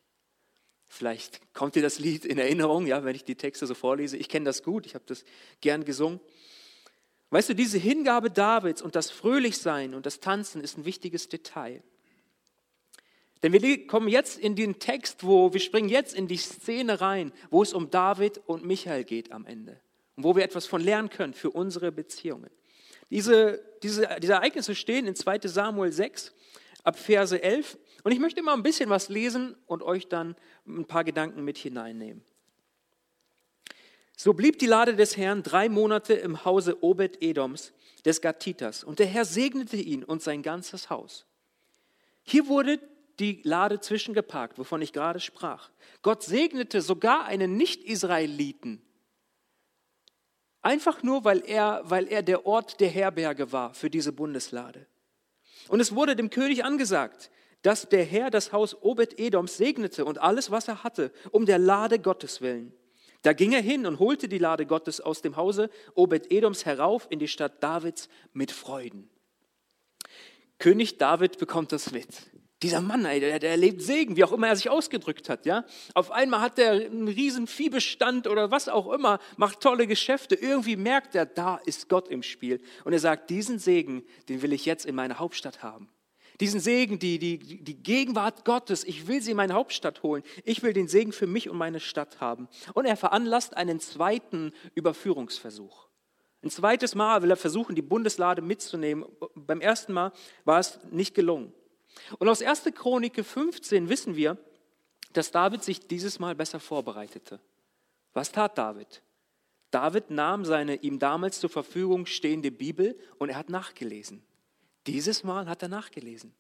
Vielleicht 0.87 1.53
kommt 1.53 1.75
dir 1.75 1.81
das 1.81 1.99
Lied 1.99 2.23
in 2.23 2.37
Erinnerung, 2.37 2.87
ja, 2.87 3.03
wenn 3.03 3.13
ich 3.13 3.25
die 3.25 3.35
Texte 3.35 3.67
so 3.67 3.73
vorlese. 3.73 4.15
Ich 4.15 4.29
kenne 4.29 4.45
das 4.45 4.63
gut, 4.63 4.85
ich 4.85 4.95
habe 4.95 5.03
das 5.05 5.25
gern 5.59 5.83
gesungen. 5.83 6.21
Weißt 7.31 7.49
du, 7.49 7.55
diese 7.55 7.77
Hingabe 7.77 8.31
Davids 8.31 8.81
und 8.81 8.95
das 8.95 9.11
Fröhlichsein 9.11 9.95
und 9.95 10.05
das 10.05 10.21
Tanzen 10.21 10.61
ist 10.61 10.77
ein 10.77 10.85
wichtiges 10.85 11.27
Detail. 11.27 11.83
Denn 13.43 13.51
wir 13.51 13.85
kommen 13.85 14.07
jetzt 14.07 14.39
in 14.39 14.55
den 14.55 14.79
Text, 14.79 15.25
wo 15.25 15.51
wir 15.51 15.59
springen 15.59 15.89
jetzt 15.89 16.15
in 16.15 16.29
die 16.29 16.37
Szene 16.37 17.01
rein, 17.01 17.33
wo 17.49 17.63
es 17.63 17.73
um 17.73 17.91
David 17.91 18.37
und 18.45 18.63
Michael 18.63 19.03
geht 19.03 19.33
am 19.33 19.45
Ende 19.45 19.81
und 20.15 20.23
wo 20.23 20.37
wir 20.37 20.43
etwas 20.45 20.67
von 20.67 20.79
lernen 20.79 21.09
können 21.09 21.33
für 21.33 21.51
unsere 21.51 21.91
Beziehungen. 21.91 22.49
Diese, 23.09 23.63
diese, 23.81 24.07
diese 24.21 24.33
Ereignisse 24.33 24.75
stehen 24.75 25.07
in 25.07 25.15
2 25.15 25.39
Samuel 25.43 25.91
6 25.91 26.33
ab 26.83 26.97
Verse 26.97 27.41
11 27.41 27.77
und 28.03 28.11
ich 28.11 28.19
möchte 28.19 28.41
mal 28.41 28.53
ein 28.53 28.63
bisschen 28.63 28.89
was 28.89 29.09
lesen 29.09 29.55
und 29.65 29.83
euch 29.83 30.07
dann 30.07 30.35
ein 30.67 30.85
paar 30.85 31.03
Gedanken 31.03 31.43
mit 31.43 31.57
hineinnehmen. 31.57 32.23
So 34.15 34.33
blieb 34.33 34.59
die 34.59 34.65
Lade 34.65 34.95
des 34.95 35.15
Herrn 35.15 35.43
drei 35.43 35.69
Monate 35.69 36.13
im 36.13 36.43
Hause 36.43 36.83
Obed-Edoms, 36.83 37.73
des 38.05 38.21
Gatiters, 38.21 38.83
und 38.83 38.99
der 38.99 39.07
Herr 39.07 39.25
segnete 39.25 39.77
ihn 39.77 40.03
und 40.03 40.21
sein 40.21 40.41
ganzes 40.41 40.89
Haus. 40.89 41.25
Hier 42.23 42.47
wurde 42.47 42.79
die 43.19 43.41
Lade 43.43 43.79
zwischengeparkt, 43.79 44.57
wovon 44.57 44.81
ich 44.81 44.93
gerade 44.93 45.19
sprach. 45.19 45.69
Gott 46.01 46.23
segnete 46.23 46.81
sogar 46.81 47.25
einen 47.25 47.57
Nicht-Israeliten, 47.57 48.81
einfach 50.61 51.03
nur, 51.03 51.23
weil 51.23 51.43
er, 51.45 51.81
weil 51.83 52.07
er 52.07 52.23
der 52.23 52.45
Ort 52.45 52.79
der 52.79 52.89
Herberge 52.89 53.51
war 53.51 53.73
für 53.73 53.89
diese 53.89 54.11
Bundeslade. 54.11 54.85
Und 55.67 55.79
es 55.79 55.93
wurde 55.93 56.15
dem 56.15 56.29
König 56.29 56.65
angesagt, 56.65 57.31
dass 57.61 57.89
der 57.89 58.03
Herr 58.03 58.29
das 58.29 58.53
Haus 58.53 58.81
Obed-Edoms 58.81 59.57
segnete 59.57 60.05
und 60.05 60.17
alles, 60.17 60.49
was 60.51 60.67
er 60.67 60.83
hatte, 60.83 61.11
um 61.31 61.45
der 61.45 61.59
Lade 61.59 61.99
Gottes 61.99 62.41
willen. 62.41 62.73
Da 63.21 63.33
ging 63.33 63.51
er 63.51 63.61
hin 63.61 63.85
und 63.85 63.99
holte 63.99 64.29
die 64.29 64.37
Lade 64.37 64.65
Gottes 64.65 65.01
aus 65.01 65.21
dem 65.21 65.35
Hause 65.35 65.69
Obed-Edoms 65.95 66.65
herauf 66.65 67.07
in 67.09 67.19
die 67.19 67.27
Stadt 67.27 67.61
Davids 67.61 68.07
mit 68.31 68.51
Freuden. 68.51 69.09
König 70.57 70.97
David 70.97 71.37
bekommt 71.37 71.71
das 71.71 71.91
mit. 71.91 72.07
Dieser 72.61 72.81
Mann, 72.81 73.03
der, 73.03 73.39
der 73.39 73.51
erlebt 73.51 73.81
Segen, 73.81 74.17
wie 74.17 74.23
auch 74.25 74.33
immer 74.33 74.49
er 74.49 74.55
sich 74.55 74.69
ausgedrückt 74.69 75.29
hat. 75.29 75.45
Ja? 75.45 75.63
Auf 75.93 76.11
einmal 76.11 76.41
hat 76.41 76.59
er 76.59 76.71
einen 76.71 77.07
riesen 77.07 77.47
Viehbestand 77.47 78.27
oder 78.27 78.51
was 78.51 78.67
auch 78.67 78.91
immer, 78.91 79.19
macht 79.37 79.61
tolle 79.61 79.87
Geschäfte. 79.87 80.35
Irgendwie 80.35 80.75
merkt 80.75 81.15
er, 81.15 81.25
da 81.25 81.55
ist 81.65 81.87
Gott 81.87 82.09
im 82.09 82.21
Spiel. 82.21 82.61
Und 82.83 82.91
er 82.91 82.99
sagt, 82.99 83.29
diesen 83.29 83.59
Segen, 83.59 84.03
den 84.27 84.41
will 84.41 84.51
ich 84.51 84.65
jetzt 84.65 84.85
in 84.85 84.95
meiner 84.95 85.19
Hauptstadt 85.19 85.63
haben. 85.63 85.89
Diesen 86.41 86.59
Segen, 86.59 86.99
die, 86.99 87.17
die, 87.19 87.37
die 87.37 87.83
Gegenwart 87.83 88.43
Gottes, 88.43 88.83
ich 88.83 89.07
will 89.07 89.21
sie 89.21 89.31
in 89.31 89.37
meine 89.37 89.53
Hauptstadt 89.53 90.03
holen. 90.03 90.23
Ich 90.43 90.61
will 90.61 90.73
den 90.73 90.87
Segen 90.87 91.13
für 91.13 91.27
mich 91.27 91.49
und 91.49 91.57
meine 91.57 91.79
Stadt 91.79 92.19
haben. 92.19 92.49
Und 92.73 92.85
er 92.85 92.97
veranlasst 92.97 93.55
einen 93.55 93.79
zweiten 93.79 94.53
Überführungsversuch. 94.75 95.87
Ein 96.41 96.49
zweites 96.49 96.95
Mal 96.95 97.21
will 97.21 97.31
er 97.31 97.37
versuchen, 97.37 97.75
die 97.75 97.81
Bundeslade 97.81 98.41
mitzunehmen. 98.41 99.05
Beim 99.35 99.59
ersten 99.59 99.91
Mal 99.91 100.13
war 100.45 100.59
es 100.59 100.79
nicht 100.91 101.13
gelungen. 101.13 101.53
Und 102.17 102.29
aus 102.29 102.41
1. 102.41 102.63
Chronik 102.75 103.23
15 103.23 103.89
wissen 103.89 104.15
wir, 104.15 104.37
dass 105.13 105.31
David 105.31 105.63
sich 105.63 105.87
dieses 105.87 106.19
Mal 106.19 106.35
besser 106.35 106.59
vorbereitete. 106.59 107.39
Was 108.13 108.31
tat 108.31 108.57
David? 108.57 109.01
David 109.71 110.09
nahm 110.09 110.45
seine 110.45 110.75
ihm 110.75 110.99
damals 110.99 111.39
zur 111.39 111.49
Verfügung 111.49 112.05
stehende 112.05 112.51
Bibel 112.51 112.97
und 113.17 113.29
er 113.29 113.37
hat 113.37 113.49
nachgelesen. 113.49 114.23
Dieses 114.87 115.23
Mal 115.23 115.47
hat 115.47 115.61
er 115.61 115.69
nachgelesen. 115.69 116.33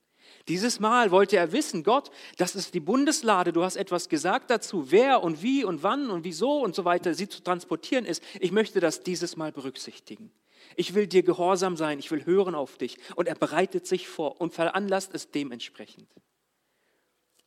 Dieses 0.47 0.79
Mal 0.79 1.11
wollte 1.11 1.37
er 1.37 1.51
wissen, 1.51 1.83
Gott, 1.83 2.11
das 2.37 2.55
ist 2.55 2.73
die 2.73 2.79
Bundeslade, 2.79 3.53
du 3.53 3.63
hast 3.63 3.75
etwas 3.75 4.09
gesagt 4.09 4.49
dazu, 4.49 4.91
wer 4.91 5.23
und 5.23 5.41
wie 5.41 5.63
und 5.63 5.83
wann 5.83 6.09
und 6.09 6.23
wieso 6.23 6.59
und 6.59 6.75
so 6.75 6.85
weiter 6.85 7.13
sie 7.13 7.27
zu 7.27 7.41
transportieren 7.41 8.05
ist. 8.05 8.23
Ich 8.39 8.51
möchte 8.51 8.79
das 8.79 9.03
dieses 9.03 9.37
Mal 9.37 9.51
berücksichtigen. 9.51 10.31
Ich 10.79 10.93
will 10.93 11.07
dir 11.07 11.23
gehorsam 11.23 11.75
sein, 11.75 11.99
ich 11.99 12.09
will 12.09 12.25
hören 12.25 12.55
auf 12.55 12.77
dich. 12.77 12.99
Und 13.15 13.27
er 13.27 13.35
bereitet 13.35 13.85
sich 13.85 14.07
vor 14.07 14.39
und 14.39 14.53
veranlasst 14.53 15.13
es 15.13 15.29
dementsprechend. 15.29 16.09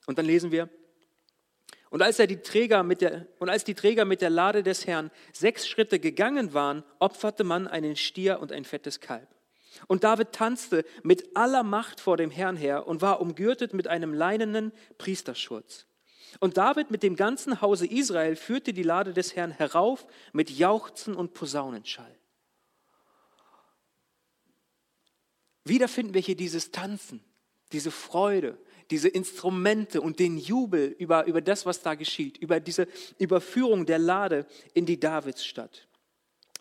Und 0.05 0.19
dann 0.19 0.27
lesen 0.27 0.53
wir, 0.53 0.69
und 1.89 2.03
als, 2.03 2.19
er 2.19 2.27
die 2.27 2.43
Träger 2.43 2.83
mit 2.83 3.01
der, 3.01 3.27
und 3.39 3.49
als 3.49 3.65
die 3.65 3.73
Träger 3.73 4.05
mit 4.05 4.21
der 4.21 4.29
Lade 4.29 4.63
des 4.63 4.87
Herrn 4.87 5.11
sechs 5.33 5.67
Schritte 5.67 5.99
gegangen 5.99 6.53
waren, 6.53 6.85
opferte 6.99 7.43
man 7.43 7.67
einen 7.69 7.97
Stier 7.97 8.39
und 8.39 8.53
ein 8.53 8.67
fettes 8.67 9.01
Kalb. 9.01 9.29
Und 9.87 10.05
David 10.05 10.33
tanzte 10.33 10.85
mit 11.03 11.35
aller 11.35 11.63
Macht 11.63 12.01
vor 12.01 12.19
dem 12.19 12.31
Herrn 12.31 12.57
her 12.57 12.87
und 12.87 13.01
war 13.01 13.23
umgürtet 13.23 13.73
mit 13.73 13.89
einem 13.89 14.13
leinenen 14.13 14.73
Priesterschurz. 14.99 15.87
Und 16.39 16.59
David 16.59 16.91
mit 16.91 17.03
dem 17.03 17.17
ganzen 17.17 17.63
Hause 17.63 17.87
Israel 17.87 18.37
führte 18.37 18.75
die 18.75 18.83
Lade 18.83 19.15
des 19.15 19.35
Herrn 19.37 19.53
herauf 19.53 20.07
mit 20.35 20.51
Jauchzen 20.51 21.15
und 21.15 21.33
Posaunenschall. 21.33 22.19
Wieder 25.65 25.89
finden 25.89 26.15
wir 26.15 26.21
hier 26.21 26.37
dieses 26.37 26.71
Tanzen, 26.71 27.23
diese 27.73 27.91
Freude, 27.91 28.59
diese 28.91 29.09
Instrumente 29.09 30.01
und 30.01 30.19
den 30.19 30.39
Jubel 30.39 30.95
über, 30.99 31.25
über 31.27 31.41
das, 31.41 31.65
was 31.67 31.81
da 31.83 31.95
geschieht, 31.95 32.37
über 32.39 32.61
diese 32.61 32.87
Überführung 33.19 33.87
der 33.87 33.99
Lade 33.99 34.47
in 34.75 34.87
die 34.87 34.99
Davidsstadt. 34.99 35.89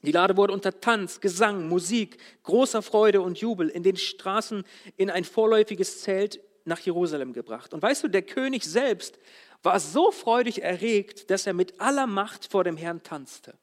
Die 0.03 0.12
Lade 0.12 0.38
wurde 0.38 0.53
unter 0.53 0.79
Tanz, 0.79 1.20
Gesang, 1.20 1.67
Musik, 1.67 2.17
großer 2.43 2.81
Freude 2.81 3.22
und 3.22 3.39
Jubel 3.39 3.70
in 3.70 3.84
den 3.84 3.98
Straßen 3.98 4.63
in 4.98 5.10
ein 5.10 5.24
vorläufiges 5.24 6.01
Zelt 6.01 6.39
nach 6.65 6.79
Jerusalem 6.79 7.34
gebracht. 7.34 7.74
Und 7.74 7.81
weißt 7.81 8.03
du, 8.03 8.08
der 8.08 8.24
König 8.24 8.63
selbst 8.63 9.20
war 9.63 9.79
so 9.79 10.12
freudig 10.12 10.63
erregt, 10.63 11.29
dass 11.29 11.46
er 11.46 11.53
mit 11.53 11.79
aller 11.79 12.08
Macht 12.08 12.46
vor 12.51 12.63
dem 12.63 12.77
Herrn 12.77 13.03
tanzte. 13.03 13.53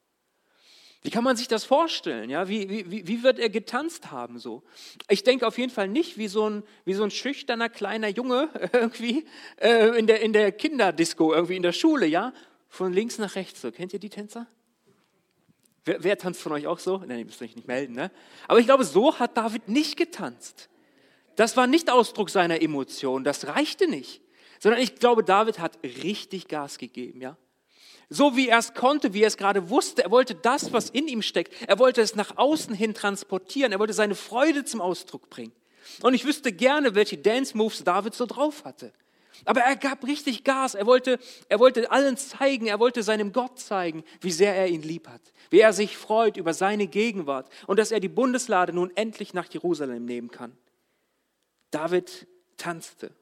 Wie 1.02 1.10
kann 1.10 1.22
man 1.22 1.36
sich 1.36 1.46
das 1.46 1.64
vorstellen? 1.64 2.28
Ja, 2.28 2.48
wie, 2.48 2.68
wie, 2.90 3.06
wie 3.06 3.22
wird 3.22 3.38
er 3.38 3.50
getanzt 3.50 4.10
haben 4.10 4.38
so? 4.38 4.64
Ich 5.08 5.22
denke 5.22 5.46
auf 5.46 5.56
jeden 5.56 5.70
Fall 5.70 5.86
nicht 5.86 6.18
wie 6.18 6.26
so 6.26 6.50
ein, 6.50 6.64
wie 6.84 6.94
so 6.94 7.04
ein 7.04 7.10
schüchterner 7.10 7.68
kleiner 7.68 8.08
Junge 8.08 8.48
irgendwie 8.72 9.24
äh, 9.60 9.96
in, 9.98 10.06
der, 10.08 10.20
in 10.20 10.32
der 10.32 10.50
Kinderdisco, 10.50 11.32
irgendwie 11.32 11.56
in 11.56 11.62
der 11.62 11.72
Schule, 11.72 12.06
ja? 12.06 12.32
Von 12.68 12.92
links 12.92 13.18
nach 13.18 13.36
rechts 13.36 13.60
so. 13.60 13.70
Kennt 13.70 13.92
ihr 13.92 14.00
die 14.00 14.10
Tänzer? 14.10 14.46
Wer, 15.84 16.02
wer 16.02 16.18
tanzt 16.18 16.42
von 16.42 16.52
euch 16.52 16.66
auch 16.66 16.80
so? 16.80 16.98
Nein, 16.98 17.20
ihr 17.20 17.24
müsst 17.24 17.40
euch 17.40 17.56
nicht 17.56 17.68
melden. 17.68 17.94
Ne? 17.94 18.10
Aber 18.46 18.58
ich 18.58 18.66
glaube, 18.66 18.84
so 18.84 19.18
hat 19.18 19.36
David 19.36 19.68
nicht 19.68 19.96
getanzt. 19.96 20.68
Das 21.36 21.56
war 21.56 21.68
nicht 21.68 21.90
Ausdruck 21.90 22.30
seiner 22.30 22.60
Emotionen, 22.60 23.24
das 23.24 23.46
reichte 23.46 23.88
nicht. 23.88 24.20
Sondern 24.58 24.82
ich 24.82 24.96
glaube, 24.96 25.22
David 25.22 25.60
hat 25.60 25.78
richtig 25.82 26.48
Gas 26.48 26.78
gegeben, 26.78 27.20
ja? 27.20 27.36
So 28.10 28.36
wie 28.36 28.48
er 28.48 28.58
es 28.58 28.74
konnte, 28.74 29.12
wie 29.12 29.22
er 29.22 29.28
es 29.28 29.36
gerade 29.36 29.68
wusste. 29.68 30.02
Er 30.02 30.10
wollte 30.10 30.34
das, 30.34 30.72
was 30.72 30.88
in 30.90 31.08
ihm 31.08 31.22
steckt, 31.22 31.54
er 31.66 31.78
wollte 31.78 32.00
es 32.00 32.14
nach 32.14 32.36
außen 32.36 32.74
hin 32.74 32.94
transportieren. 32.94 33.72
Er 33.72 33.78
wollte 33.78 33.92
seine 33.92 34.14
Freude 34.14 34.64
zum 34.64 34.80
Ausdruck 34.80 35.28
bringen. 35.28 35.52
Und 36.02 36.14
ich 36.14 36.24
wüsste 36.24 36.52
gerne, 36.52 36.94
welche 36.94 37.18
Dance 37.18 37.56
Moves 37.56 37.84
David 37.84 38.14
so 38.14 38.26
drauf 38.26 38.64
hatte. 38.64 38.92
Aber 39.44 39.60
er 39.60 39.76
gab 39.76 40.04
richtig 40.06 40.44
Gas. 40.44 40.74
Er 40.74 40.86
wollte, 40.86 41.18
er 41.48 41.58
wollte 41.58 41.90
allen 41.90 42.16
zeigen, 42.16 42.66
er 42.66 42.80
wollte 42.80 43.02
seinem 43.02 43.32
Gott 43.32 43.58
zeigen, 43.58 44.04
wie 44.20 44.32
sehr 44.32 44.54
er 44.54 44.68
ihn 44.68 44.82
lieb 44.82 45.08
hat, 45.08 45.20
wie 45.50 45.60
er 45.60 45.72
sich 45.72 45.96
freut 45.96 46.36
über 46.36 46.54
seine 46.54 46.86
Gegenwart 46.86 47.48
und 47.66 47.78
dass 47.78 47.92
er 47.92 48.00
die 48.00 48.08
Bundeslade 48.08 48.72
nun 48.72 48.90
endlich 48.96 49.34
nach 49.34 49.48
Jerusalem 49.50 50.04
nehmen 50.04 50.30
kann. 50.30 50.56
David 51.70 52.26
tanzte 52.56 53.12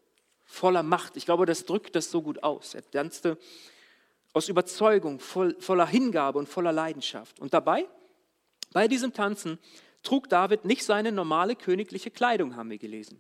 voller 0.45 0.83
Macht. 0.83 1.17
Ich 1.17 1.27
glaube, 1.27 1.45
das 1.45 1.65
drückt 1.65 1.97
das 1.97 2.11
so 2.11 2.23
gut 2.23 2.43
aus. 2.43 2.75
Er 2.75 2.89
tanzte 2.91 3.37
aus 4.37 4.51
Überzeugung, 4.51 5.19
voll, 5.19 5.57
voller 5.61 5.87
Hingabe 5.87 6.39
und 6.39 6.47
voller 6.47 6.71
Leidenschaft. 6.71 7.41
Und 7.41 7.55
dabei, 7.55 7.89
bei 8.75 8.87
diesem 8.87 9.15
Tanzen, 9.15 9.59
trug 10.03 10.29
David 10.29 10.67
nicht 10.67 10.85
seine 10.85 11.11
normale 11.11 11.57
königliche 11.57 12.11
Kleidung, 12.11 12.55
haben 12.55 12.69
wir 12.69 12.77
gelesen. 12.77 13.19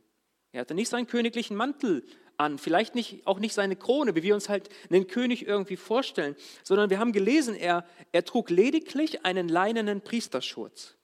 Er 0.53 0.61
hatte 0.61 0.75
nicht 0.75 0.91
seinen 0.91 1.07
königlichen 1.07 1.57
Mantel 1.57 2.05
an, 2.37 2.59
vielleicht 2.59 2.95
nicht, 2.95 3.27
auch 3.27 3.39
nicht 3.39 3.55
seine 3.55 3.77
Krone, 3.77 4.15
wie 4.15 4.23
wir 4.23 4.35
uns 4.35 4.51
halt 4.51 4.69
einen 4.91 5.07
König 5.07 5.47
irgendwie 5.47 5.79
vorstellen, 5.79 6.37
sondern 6.63 6.91
wir 6.91 6.99
haben 6.99 7.13
gelesen, 7.13 7.55
er, 7.55 7.87
er 8.13 8.27
trug 8.27 8.51
lediglich 8.51 9.25
einen 9.25 9.49
leinenen 9.49 10.03
Priesterschurz. 10.03 10.97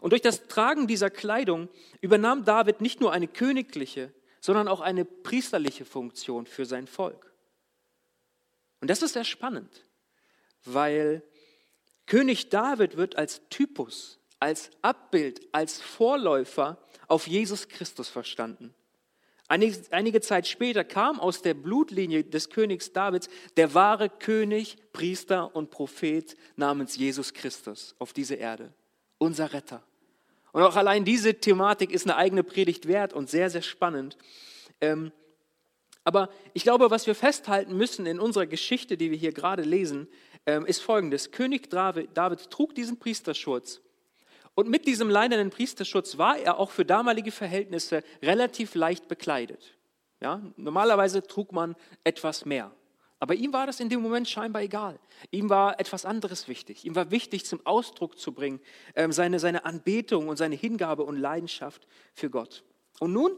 Und 0.00 0.10
durch 0.10 0.22
das 0.22 0.48
Tragen 0.48 0.88
dieser 0.88 1.08
Kleidung 1.08 1.68
übernahm 2.00 2.44
David 2.44 2.80
nicht 2.80 3.00
nur 3.00 3.12
eine 3.12 3.28
königliche, 3.28 4.12
sondern 4.40 4.66
auch 4.66 4.80
eine 4.80 5.04
priesterliche 5.04 5.84
Funktion 5.84 6.46
für 6.46 6.64
sein 6.64 6.88
Volk. 6.88 7.27
Und 8.80 8.88
das 8.88 9.02
ist 9.02 9.14
sehr 9.14 9.24
spannend, 9.24 9.84
weil 10.64 11.22
König 12.06 12.48
David 12.48 12.96
wird 12.96 13.16
als 13.16 13.42
Typus, 13.50 14.18
als 14.40 14.70
Abbild, 14.82 15.40
als 15.52 15.80
Vorläufer 15.80 16.78
auf 17.06 17.26
Jesus 17.26 17.68
Christus 17.68 18.08
verstanden. 18.08 18.74
Einige, 19.48 19.78
einige 19.92 20.20
Zeit 20.20 20.46
später 20.46 20.84
kam 20.84 21.18
aus 21.18 21.40
der 21.40 21.54
Blutlinie 21.54 22.22
des 22.22 22.50
Königs 22.50 22.92
Davids 22.92 23.30
der 23.56 23.72
wahre 23.72 24.10
König, 24.10 24.76
Priester 24.92 25.56
und 25.56 25.70
Prophet 25.70 26.36
namens 26.56 26.96
Jesus 26.96 27.32
Christus 27.32 27.94
auf 27.98 28.12
diese 28.12 28.34
Erde, 28.34 28.74
unser 29.16 29.54
Retter. 29.54 29.82
Und 30.52 30.62
auch 30.62 30.76
allein 30.76 31.04
diese 31.04 31.34
Thematik 31.34 31.92
ist 31.92 32.04
eine 32.06 32.16
eigene 32.16 32.44
Predigt 32.44 32.88
wert 32.88 33.14
und 33.14 33.30
sehr, 33.30 33.48
sehr 33.48 33.62
spannend. 33.62 34.18
Ähm, 34.82 35.12
aber 36.08 36.30
ich 36.54 36.62
glaube, 36.62 36.90
was 36.90 37.06
wir 37.06 37.14
festhalten 37.14 37.76
müssen 37.76 38.06
in 38.06 38.18
unserer 38.18 38.46
Geschichte, 38.46 38.96
die 38.96 39.10
wir 39.10 39.18
hier 39.18 39.32
gerade 39.32 39.60
lesen, 39.60 40.08
ähm, 40.46 40.64
ist 40.64 40.80
folgendes. 40.80 41.32
König 41.32 41.68
David 41.68 42.48
trug 42.50 42.74
diesen 42.74 42.98
Priesterschutz. 42.98 43.82
Und 44.54 44.70
mit 44.70 44.86
diesem 44.86 45.10
leinenen 45.10 45.50
Priesterschutz 45.50 46.16
war 46.16 46.38
er 46.38 46.58
auch 46.58 46.70
für 46.70 46.86
damalige 46.86 47.30
Verhältnisse 47.30 48.02
relativ 48.22 48.74
leicht 48.74 49.06
bekleidet. 49.06 49.74
Ja, 50.22 50.40
normalerweise 50.56 51.22
trug 51.22 51.52
man 51.52 51.76
etwas 52.04 52.46
mehr. 52.46 52.74
Aber 53.20 53.34
ihm 53.34 53.52
war 53.52 53.66
das 53.66 53.78
in 53.78 53.90
dem 53.90 54.00
Moment 54.00 54.30
scheinbar 54.30 54.62
egal. 54.62 54.98
Ihm 55.30 55.50
war 55.50 55.78
etwas 55.78 56.06
anderes 56.06 56.48
wichtig. 56.48 56.86
Ihm 56.86 56.94
war 56.94 57.10
wichtig, 57.10 57.44
zum 57.44 57.60
Ausdruck 57.66 58.18
zu 58.18 58.32
bringen, 58.32 58.60
ähm, 58.94 59.12
seine, 59.12 59.40
seine 59.40 59.66
Anbetung 59.66 60.28
und 60.28 60.38
seine 60.38 60.54
Hingabe 60.54 61.02
und 61.02 61.18
Leidenschaft 61.18 61.86
für 62.14 62.30
Gott. 62.30 62.64
Und 62.98 63.12
nun, 63.12 63.32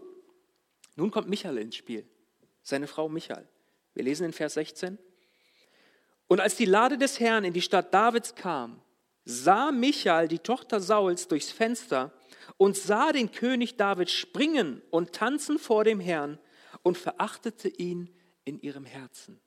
nun 0.95 1.11
kommt 1.11 1.29
Michael 1.29 1.59
ins 1.59 1.75
Spiel 1.75 2.07
seine 2.71 2.87
Frau 2.87 3.09
Michael. 3.09 3.47
Wir 3.95 4.05
lesen 4.05 4.25
in 4.25 4.33
Vers 4.33 4.55
16. 4.55 4.99
Und 6.27 6.41
als 6.41 6.57
die 6.57 6.65
Lade 6.65 6.97
des 6.97 7.21
Herrn 7.21 7.45
in 7.45 7.53
die 7.53 7.61
Stadt 7.61 7.93
Davids 7.93 8.35
kam, 8.35 8.81
sah 9.25 9.71
Michael, 9.73 10.29
die 10.29 10.39
Tochter 10.39 10.81
Sauls, 10.81 11.29
durchs 11.29 11.51
Fenster 11.51 12.13
und 12.57 12.77
sah 12.77 13.13
den 13.13 13.33
König 13.33 13.77
David 13.77 14.11
springen 14.11 14.83
und 14.91 15.13
tanzen 15.13 15.59
vor 15.59 15.85
dem 15.85 16.01
Herrn 16.01 16.39
und 16.83 16.97
verachtete 16.97 17.69
ihn 17.69 18.15
in 18.45 18.61
ihrem 18.61 18.85
Herzen. 18.85 19.41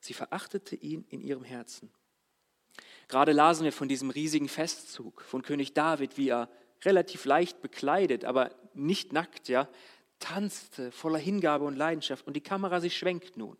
Sie 0.00 0.14
verachtete 0.14 0.76
ihn 0.76 1.04
in 1.08 1.20
ihrem 1.20 1.44
Herzen. 1.44 1.92
Gerade 3.08 3.32
lasen 3.32 3.64
wir 3.64 3.72
von 3.72 3.88
diesem 3.88 4.10
riesigen 4.10 4.48
Festzug 4.48 5.22
von 5.22 5.42
König 5.42 5.74
David, 5.74 6.18
wie 6.18 6.28
er 6.28 6.50
relativ 6.84 7.24
leicht 7.24 7.62
bekleidet, 7.62 8.24
aber 8.24 8.50
nicht 8.74 9.12
nackt, 9.12 9.48
ja, 9.48 9.68
tanzte 10.18 10.90
voller 10.90 11.18
Hingabe 11.18 11.64
und 11.64 11.76
Leidenschaft 11.76 12.26
und 12.26 12.34
die 12.34 12.40
Kamera, 12.40 12.80
sie 12.80 12.90
schwenkt 12.90 13.36
nun. 13.36 13.56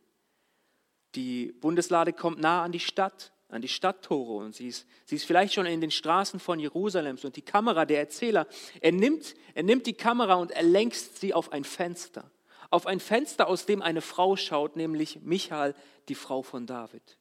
Die 1.14 1.52
Bundeslade 1.52 2.12
kommt 2.12 2.38
nah 2.38 2.62
an 2.62 2.72
die 2.72 2.80
Stadt, 2.80 3.32
an 3.48 3.62
die 3.62 3.68
Stadttore 3.68 4.44
und 4.44 4.54
sie 4.54 4.68
ist, 4.68 4.86
sie 5.04 5.16
ist 5.16 5.24
vielleicht 5.24 5.54
schon 5.54 5.66
in 5.66 5.80
den 5.80 5.90
Straßen 5.90 6.40
von 6.40 6.58
Jerusalems 6.58 7.24
und 7.24 7.36
die 7.36 7.42
Kamera, 7.42 7.84
der 7.84 8.00
Erzähler, 8.00 8.46
er 8.80 8.92
nimmt, 8.92 9.34
er 9.54 9.62
nimmt 9.62 9.86
die 9.86 9.94
Kamera 9.94 10.34
und 10.34 10.50
er 10.50 10.62
lenkt 10.62 10.96
sie 10.96 11.32
auf 11.32 11.52
ein 11.52 11.64
Fenster. 11.64 12.30
Auf 12.70 12.86
ein 12.86 13.00
Fenster, 13.00 13.46
aus 13.46 13.64
dem 13.64 13.80
eine 13.80 14.00
Frau 14.00 14.36
schaut, 14.36 14.76
nämlich 14.76 15.20
Michael, 15.22 15.74
die 16.08 16.16
Frau 16.16 16.42
von 16.42 16.66
David. 16.66 17.18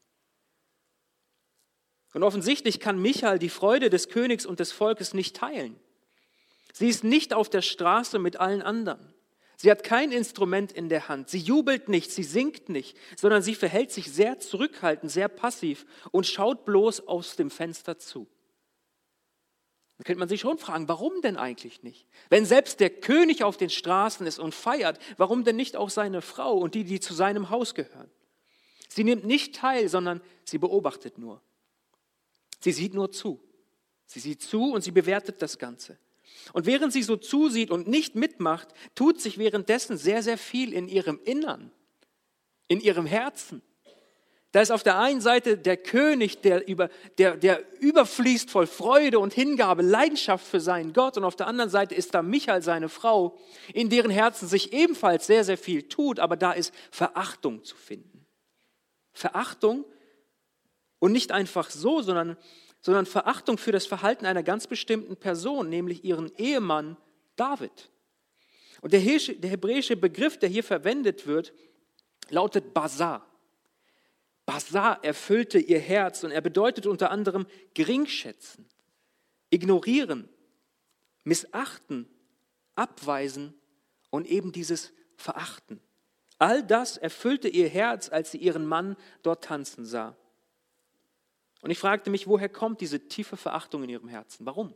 Und 2.14 2.24
offensichtlich 2.24 2.80
kann 2.80 3.02
Michael 3.02 3.40
die 3.40 3.50
Freude 3.50 3.90
des 3.90 4.10
Königs 4.10 4.46
und 4.46 4.60
des 4.60 4.72
Volkes 4.72 5.14
nicht 5.14 5.36
teilen. 5.36 5.80
Sie 6.74 6.88
ist 6.88 7.04
nicht 7.04 7.34
auf 7.34 7.50
der 7.50 7.62
Straße 7.62 8.20
mit 8.20 8.38
allen 8.38 8.62
anderen. 8.62 9.15
Sie 9.58 9.72
hat 9.72 9.84
kein 9.84 10.12
Instrument 10.12 10.72
in 10.72 10.90
der 10.90 11.08
Hand. 11.08 11.30
Sie 11.30 11.40
jubelt 11.40 11.88
nicht, 11.88 12.12
sie 12.12 12.24
singt 12.24 12.70
nicht, 12.70 12.98
sondern 13.16 13.42
sie 13.42 13.56
verhält 13.56 13.92
sich 13.92 14.12
sehr 14.12 14.40
zurückhaltend, 14.40 15.12
sehr 15.12 15.30
passiv 15.30 15.86
und 16.12 16.28
schaut 16.28 16.66
bloß 16.66 17.08
aus 17.08 17.36
dem 17.36 17.50
Fenster 17.50 17.98
zu. 17.98 18.28
Da 19.98 20.04
könnte 20.04 20.20
man 20.20 20.28
sich 20.28 20.42
schon 20.42 20.58
fragen, 20.58 20.90
warum 20.90 21.22
denn 21.22 21.38
eigentlich 21.38 21.84
nicht? 21.84 22.06
Wenn 22.30 22.46
selbst 22.46 22.82
der 22.82 22.90
König 22.90 23.44
auf 23.44 23.56
den 23.56 23.70
Straßen 23.70 24.28
ist 24.28 24.40
und 24.40 24.54
feiert, 24.54 25.00
warum 25.16 25.46
denn 25.46 25.56
nicht 25.56 25.78
auch 25.78 25.90
seine 25.90 26.22
Frau 26.22 26.58
und 26.58 26.76
die, 26.76 26.84
die 26.84 27.00
zu 27.00 27.14
seinem 27.14 27.50
Haus 27.50 27.76
gehören? 27.76 28.12
Sie 28.90 29.06
nimmt 29.06 29.26
nicht 29.26 29.56
teil, 29.56 29.88
sondern 29.88 30.22
sie 30.44 30.58
beobachtet 30.58 31.18
nur. 31.18 31.42
Sie 32.60 32.74
sieht 32.74 32.94
nur 32.94 33.12
zu. 33.12 33.42
Sie 34.06 34.20
sieht 34.20 34.42
zu 34.42 34.74
und 34.74 34.84
sie 34.84 34.92
bewertet 34.92 35.42
das 35.42 35.58
Ganze. 35.58 35.98
Und 36.54 36.66
während 36.66 36.94
sie 36.94 37.04
so 37.04 37.18
zusieht 37.18 37.72
und 37.72 37.88
nicht 37.88 38.16
mitmacht, 38.16 38.68
tut 38.96 39.22
sich 39.22 39.38
währenddessen 39.38 39.98
sehr, 39.98 40.24
sehr 40.24 40.38
viel 40.38 40.74
in 40.74 40.88
ihrem 40.88 41.20
Innern, 41.24 41.72
in 42.68 42.80
ihrem 42.80 43.06
Herzen. 43.06 43.62
Da 44.56 44.62
ist 44.62 44.72
auf 44.72 44.84
der 44.84 44.98
einen 44.98 45.20
Seite 45.20 45.58
der 45.58 45.76
König, 45.76 46.42
der, 46.42 46.66
über, 46.66 46.90
der, 47.18 47.36
der 47.36 47.62
überfließt 47.82 48.50
voll 48.50 48.68
Freude 48.68 49.20
und 49.20 49.34
Hingabe, 49.34 49.82
Leidenschaft 49.82 50.48
für 50.48 50.62
seinen 50.62 50.94
Gott. 50.94 51.18
Und 51.18 51.26
auf 51.26 51.36
der 51.36 51.48
anderen 51.48 51.70
Seite 51.70 51.94
ist 51.94 52.14
da 52.14 52.22
Michael, 52.22 52.62
seine 52.62 52.88
Frau, 52.88 53.38
in 53.74 53.90
deren 53.90 54.12
Herzen 54.12 54.48
sich 54.48 54.72
ebenfalls 54.72 55.28
sehr, 55.28 55.44
sehr 55.44 55.58
viel 55.58 55.84
tut, 55.90 56.22
aber 56.22 56.38
da 56.38 56.54
ist 56.54 56.74
Verachtung 56.90 57.66
zu 57.66 57.76
finden. 57.76 58.26
Verachtung 59.12 59.84
und 61.00 61.12
nicht 61.12 61.32
einfach 61.32 61.70
so, 61.70 62.02
sondern 62.02 62.38
sondern 62.86 63.08
Verachtung 63.08 63.58
für 63.58 63.72
das 63.72 63.88
Verhalten 63.88 64.28
einer 64.28 64.44
ganz 64.44 64.68
bestimmten 64.68 65.18
Person, 65.18 65.70
nämlich 65.70 66.06
ihren 66.06 66.32
Ehemann 66.38 66.98
David. 67.36 67.90
Und 68.82 68.94
der 68.94 69.00
hebräische 69.00 69.98
Begriff, 69.98 70.38
der 70.38 70.50
hier 70.50 70.64
verwendet 70.64 71.26
wird, 71.26 71.52
lautet 72.30 72.76
Bazar. 72.76 73.28
Bazar 74.46 75.04
erfüllte 75.04 75.58
ihr 75.58 75.80
Herz 75.80 76.24
und 76.24 76.30
er 76.30 76.42
bedeutet 76.42 76.86
unter 76.86 77.10
anderem 77.10 77.48
geringschätzen, 77.74 78.70
ignorieren, 79.50 80.30
missachten, 81.24 82.08
abweisen 82.76 83.56
und 84.12 84.28
eben 84.28 84.52
dieses 84.52 84.94
Verachten. 85.16 85.82
All 86.38 86.62
das 86.62 86.98
erfüllte 86.98 87.48
ihr 87.48 87.68
Herz, 87.68 88.10
als 88.10 88.30
sie 88.30 88.38
ihren 88.38 88.68
Mann 88.68 88.96
dort 89.24 89.44
tanzen 89.44 89.86
sah. 89.86 90.16
Und 91.66 91.72
ich 91.72 91.80
fragte 91.80 92.12
mich, 92.12 92.28
woher 92.28 92.48
kommt 92.48 92.80
diese 92.80 93.08
tiefe 93.08 93.38
Verachtung 93.38 93.82
in 93.82 93.90
ihrem 93.90 94.08
Herzen? 94.08 94.46
Warum? 94.46 94.76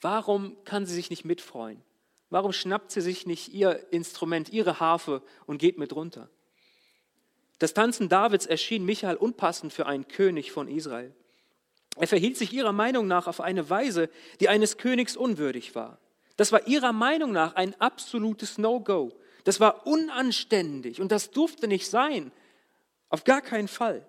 Warum 0.00 0.56
kann 0.64 0.84
sie 0.84 0.94
sich 0.94 1.10
nicht 1.10 1.24
mitfreuen? 1.24 1.80
Warum 2.28 2.52
schnappt 2.52 2.90
sie 2.90 3.00
sich 3.00 3.24
nicht 3.24 3.54
ihr 3.54 3.86
Instrument, 3.92 4.48
ihre 4.48 4.80
Harfe 4.80 5.22
und 5.46 5.58
geht 5.58 5.78
mit 5.78 5.94
runter? 5.94 6.28
Das 7.60 7.72
Tanzen 7.72 8.08
Davids 8.08 8.46
erschien 8.46 8.84
Michael 8.84 9.14
unpassend 9.14 9.72
für 9.72 9.86
einen 9.86 10.08
König 10.08 10.50
von 10.50 10.66
Israel. 10.66 11.14
Er 11.94 12.08
verhielt 12.08 12.36
sich 12.36 12.52
ihrer 12.52 12.72
Meinung 12.72 13.06
nach 13.06 13.28
auf 13.28 13.40
eine 13.40 13.70
Weise, 13.70 14.10
die 14.40 14.48
eines 14.48 14.76
Königs 14.76 15.16
unwürdig 15.16 15.76
war. 15.76 16.00
Das 16.36 16.50
war 16.50 16.66
ihrer 16.66 16.92
Meinung 16.92 17.30
nach 17.30 17.54
ein 17.54 17.80
absolutes 17.80 18.58
No-Go. 18.58 19.12
Das 19.44 19.60
war 19.60 19.86
unanständig 19.86 21.00
und 21.00 21.12
das 21.12 21.30
durfte 21.30 21.68
nicht 21.68 21.88
sein. 21.88 22.32
Auf 23.08 23.22
gar 23.22 23.40
keinen 23.40 23.68
Fall. 23.68 24.04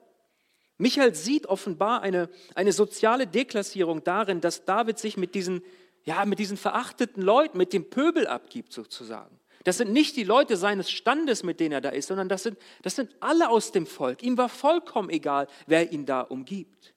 Michael 0.80 1.14
sieht 1.14 1.46
offenbar 1.46 2.02
eine, 2.02 2.30
eine 2.56 2.72
soziale 2.72 3.28
Deklassierung 3.28 4.04
darin, 4.04 4.40
dass 4.40 4.64
David 4.64 4.98
sich 4.98 5.18
mit 5.18 5.36
diesen, 5.36 5.62
ja, 6.06 6.24
mit 6.24 6.40
diesen 6.40 6.56
verachteten 6.56 7.22
Leuten, 7.22 7.58
mit 7.58 7.74
dem 7.74 7.90
Pöbel 7.90 8.28
abgibt 8.28 8.72
sozusagen. 8.72 9.38
Das 9.66 9.78
sind 9.78 9.92
nicht 9.92 10.16
die 10.16 10.24
Leute 10.24 10.56
seines 10.56 10.90
Standes, 10.90 11.44
mit 11.44 11.60
denen 11.60 11.74
er 11.74 11.82
da 11.82 11.90
ist, 11.90 12.08
sondern 12.08 12.30
das 12.30 12.44
sind, 12.44 12.58
das 12.82 12.96
sind 12.96 13.14
alle 13.20 13.50
aus 13.50 13.74
dem 13.74 13.86
Volk. 13.86 14.24
Ihm 14.24 14.38
war 14.38 14.48
vollkommen 14.48 15.10
egal, 15.10 15.48
wer 15.68 15.92
ihn 15.92 16.06
da 16.06 16.22
umgibt. 16.22 16.96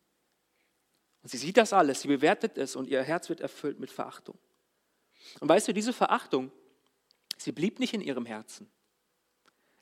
Und 1.25 1.31
sie 1.31 1.39
sieht 1.39 1.57
das 1.57 1.73
alles, 1.73 2.03
sie 2.03 2.09
bewertet 2.09 2.59
es 2.59 2.77
und 2.77 2.89
ihr 2.89 3.03
Herz 3.03 3.29
wird 3.29 3.41
erfüllt 3.41 3.81
mit 3.81 3.91
Verachtung. 3.91 4.39
Und 5.41 5.49
weißt 5.49 5.67
du, 5.67 5.75
diese 5.75 5.93
Verachtung, 5.93 6.53
sie 7.37 7.51
blieb 7.51 7.81
nicht 7.81 7.95
in 7.95 8.01
ihrem 8.01 8.27
Herzen. 8.27 8.71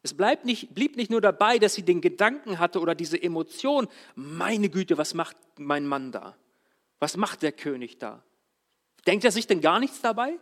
Es 0.02 0.14
bleibt 0.14 0.44
nicht, 0.46 0.74
blieb 0.74 0.96
nicht 0.96 1.10
nur 1.10 1.20
dabei, 1.20 1.58
dass 1.58 1.74
sie 1.74 1.82
den 1.82 2.00
Gedanken 2.00 2.58
hatte 2.58 2.80
oder 2.80 2.94
diese 2.94 3.22
Emotion, 3.22 3.88
meine 4.14 4.70
Güte, 4.70 4.96
was 4.96 5.14
macht 5.14 5.36
mein 5.58 5.86
Mann 5.86 6.10
da? 6.10 6.36
Was 6.98 7.16
macht 7.16 7.42
der 7.42 7.52
König 7.52 7.98
da? 7.98 8.22
Denkt 9.06 9.24
er 9.24 9.32
sich 9.32 9.46
denn 9.46 9.60
gar 9.60 9.78
nichts 9.78 10.00
dabei? 10.00 10.38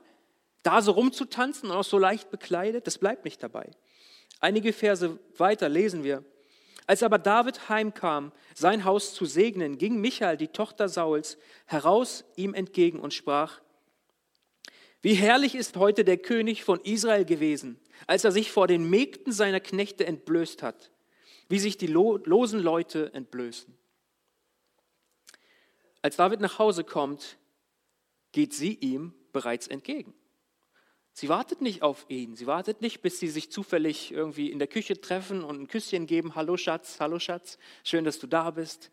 Da 0.63 0.83
so 0.83 0.93
rumzutanzen 0.93 1.71
und 1.71 1.77
auch 1.77 1.85
so 1.85 1.99
leicht 1.99 2.31
bekleidet? 2.31 2.87
Das 2.87 2.99
bleibt 2.99 3.25
nicht 3.25 3.43
dabei. 3.43 3.71
Einige 4.41 4.73
Verse 4.73 5.19
weiter 5.37 5.69
lesen 5.69 6.05
wir. 6.05 6.25
Als 6.87 7.03
aber 7.03 7.19
David 7.19 7.69
heimkam, 7.69 8.33
sein 8.55 8.85
Haus 8.85 9.13
zu 9.13 9.27
segnen, 9.27 9.77
ging 9.77 10.01
Michael, 10.01 10.37
die 10.37 10.49
Tochter 10.49 10.89
Sauls, 10.89 11.37
heraus 11.67 12.25
ihm 12.37 12.55
entgegen 12.55 13.01
und 13.01 13.13
sprach, 13.13 13.61
wie 15.03 15.15
herrlich 15.15 15.55
ist 15.55 15.77
heute 15.77 16.05
der 16.05 16.19
König 16.19 16.65
von 16.65 16.81
Israel 16.81 17.25
gewesen, 17.25 17.79
als 18.07 18.25
er 18.25 18.33
sich 18.33 18.51
vor 18.51 18.67
den 18.67 18.89
Mägden 18.89 19.33
seiner 19.33 19.61
Knechte 19.61 20.07
entblößt 20.07 20.63
hat, 20.63 20.91
wie 21.49 21.59
sich 21.59 21.77
die 21.79 21.87
losen 21.87 22.61
Leute 22.61 23.13
entblößen. 23.15 23.77
Als 26.03 26.17
David 26.17 26.41
nach 26.41 26.59
Hause 26.59 26.85
kommt, 26.85 27.39
geht 28.33 28.55
sie 28.55 28.75
ihm 28.75 29.15
bereits 29.33 29.67
entgegen. 29.67 30.15
Sie 31.13 31.29
wartet 31.29 31.61
nicht 31.61 31.83
auf 31.83 32.07
ihn. 32.09 32.37
Sie 32.37 32.47
wartet 32.47 32.81
nicht, 32.81 33.03
bis 33.03 33.19
sie 33.19 33.27
sich 33.27 33.51
zufällig 33.51 34.13
irgendwie 34.13 34.53
in 34.53 34.61
der 34.61 34.69
Küche 34.69 35.01
treffen 35.01 35.43
und 35.43 35.61
ein 35.61 35.67
Küsschen 35.67 36.07
geben. 36.07 36.37
Hallo 36.37 36.57
Schatz, 36.57 37.01
hallo 37.01 37.19
Schatz, 37.19 37.59
schön, 37.83 38.05
dass 38.05 38.21
du 38.21 38.29
da 38.29 38.53
bist. 38.53 38.93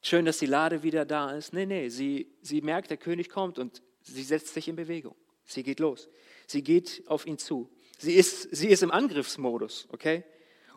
Schön, 0.00 0.24
dass 0.24 0.38
die 0.38 0.46
Lade 0.46 0.82
wieder 0.82 1.04
da 1.04 1.32
ist. 1.32 1.52
Nee, 1.52 1.66
nee, 1.66 1.88
sie, 1.90 2.32
sie 2.40 2.62
merkt, 2.62 2.90
der 2.90 2.96
König 2.96 3.28
kommt 3.28 3.58
und 3.58 3.82
sie 4.04 4.22
setzt 4.22 4.54
sich 4.54 4.68
in 4.68 4.76
Bewegung. 4.76 5.16
Sie 5.44 5.62
geht 5.62 5.80
los. 5.80 6.08
Sie 6.46 6.62
geht 6.62 7.02
auf 7.06 7.26
ihn 7.26 7.38
zu. 7.38 7.68
Sie 7.98 8.14
ist, 8.14 8.54
sie 8.54 8.68
ist 8.68 8.82
im 8.82 8.90
Angriffsmodus, 8.90 9.88
okay? 9.90 10.24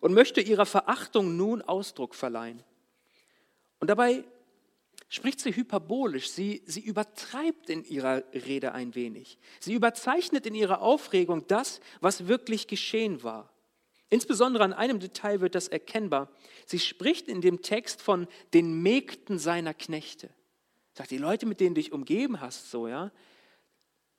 Und 0.01 0.13
möchte 0.13 0.41
ihrer 0.41 0.65
Verachtung 0.65 1.35
nun 1.35 1.61
Ausdruck 1.61 2.15
verleihen. 2.15 2.63
Und 3.79 3.89
dabei 3.89 4.23
spricht 5.09 5.39
sie 5.39 5.55
hyperbolisch, 5.55 6.29
sie, 6.29 6.61
sie 6.65 6.81
übertreibt 6.81 7.69
in 7.69 7.83
ihrer 7.85 8.23
Rede 8.33 8.73
ein 8.73 8.95
wenig. 8.95 9.37
Sie 9.59 9.73
überzeichnet 9.73 10.45
in 10.45 10.55
ihrer 10.55 10.81
Aufregung 10.81 11.47
das, 11.47 11.79
was 12.01 12.27
wirklich 12.27 12.67
geschehen 12.67 13.23
war. 13.23 13.51
Insbesondere 14.09 14.63
an 14.63 14.73
einem 14.73 14.99
Detail 14.99 15.41
wird 15.41 15.55
das 15.55 15.67
erkennbar. 15.67 16.29
Sie 16.65 16.79
spricht 16.79 17.27
in 17.27 17.41
dem 17.41 17.61
Text 17.61 18.01
von 18.01 18.27
den 18.53 18.81
Mägden 18.81 19.37
seiner 19.37 19.73
Knechte. 19.73 20.29
Sagt, 20.97 21.11
die 21.11 21.19
Leute, 21.19 21.45
mit 21.45 21.59
denen 21.59 21.75
du 21.75 21.81
dich 21.81 21.91
umgeben 21.91 22.41
hast, 22.41 22.71
so, 22.71 22.87
ja. 22.87 23.11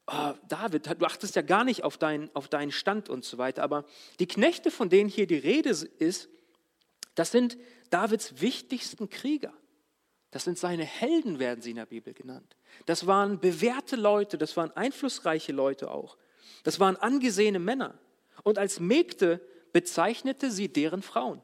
Oh, 0.07 0.33
David, 0.49 0.87
du 0.87 1.05
achtest 1.05 1.35
ja 1.35 1.43
gar 1.43 1.65
nicht 1.65 1.83
auf, 1.83 1.99
dein, 1.99 2.31
auf 2.37 2.47
deinen 2.47 2.71
Stand 2.71 3.09
und 3.09 3.25
so 3.25 3.37
weiter. 3.37 3.65
Aber 3.65 3.85
die 4.21 4.29
Knechte, 4.29 4.71
von 4.71 4.89
denen 4.89 5.11
hier 5.11 5.27
die 5.27 5.39
Rede 5.39 5.71
ist, 5.71 6.29
das 7.17 7.33
sind 7.33 7.59
Davids 7.91 8.41
wichtigsten 8.41 9.11
Krieger. 9.11 9.53
Das 10.31 10.45
sind 10.45 10.57
seine 10.57 10.85
Helden, 10.85 11.41
werden 11.41 11.63
sie 11.63 11.71
in 11.71 11.77
der 11.77 11.87
Bibel 11.87 12.15
genannt. 12.15 12.57
Das 12.87 13.09
waren 13.09 13.41
bewährte 13.41 13.97
Leute, 13.97 14.39
das 14.39 14.57
waren 14.57 14.71
einflussreiche 14.71 15.51
Leute 15.51 15.91
auch. 15.91 16.17
Das 16.63 16.79
waren 16.79 16.95
angesehene 16.95 17.59
Männer. 17.59 17.99
Und 18.45 18.57
als 18.57 18.79
Mägde 18.79 19.41
bezeichnete 19.73 20.53
sie 20.53 20.73
deren 20.73 21.03
Frauen. 21.03 21.43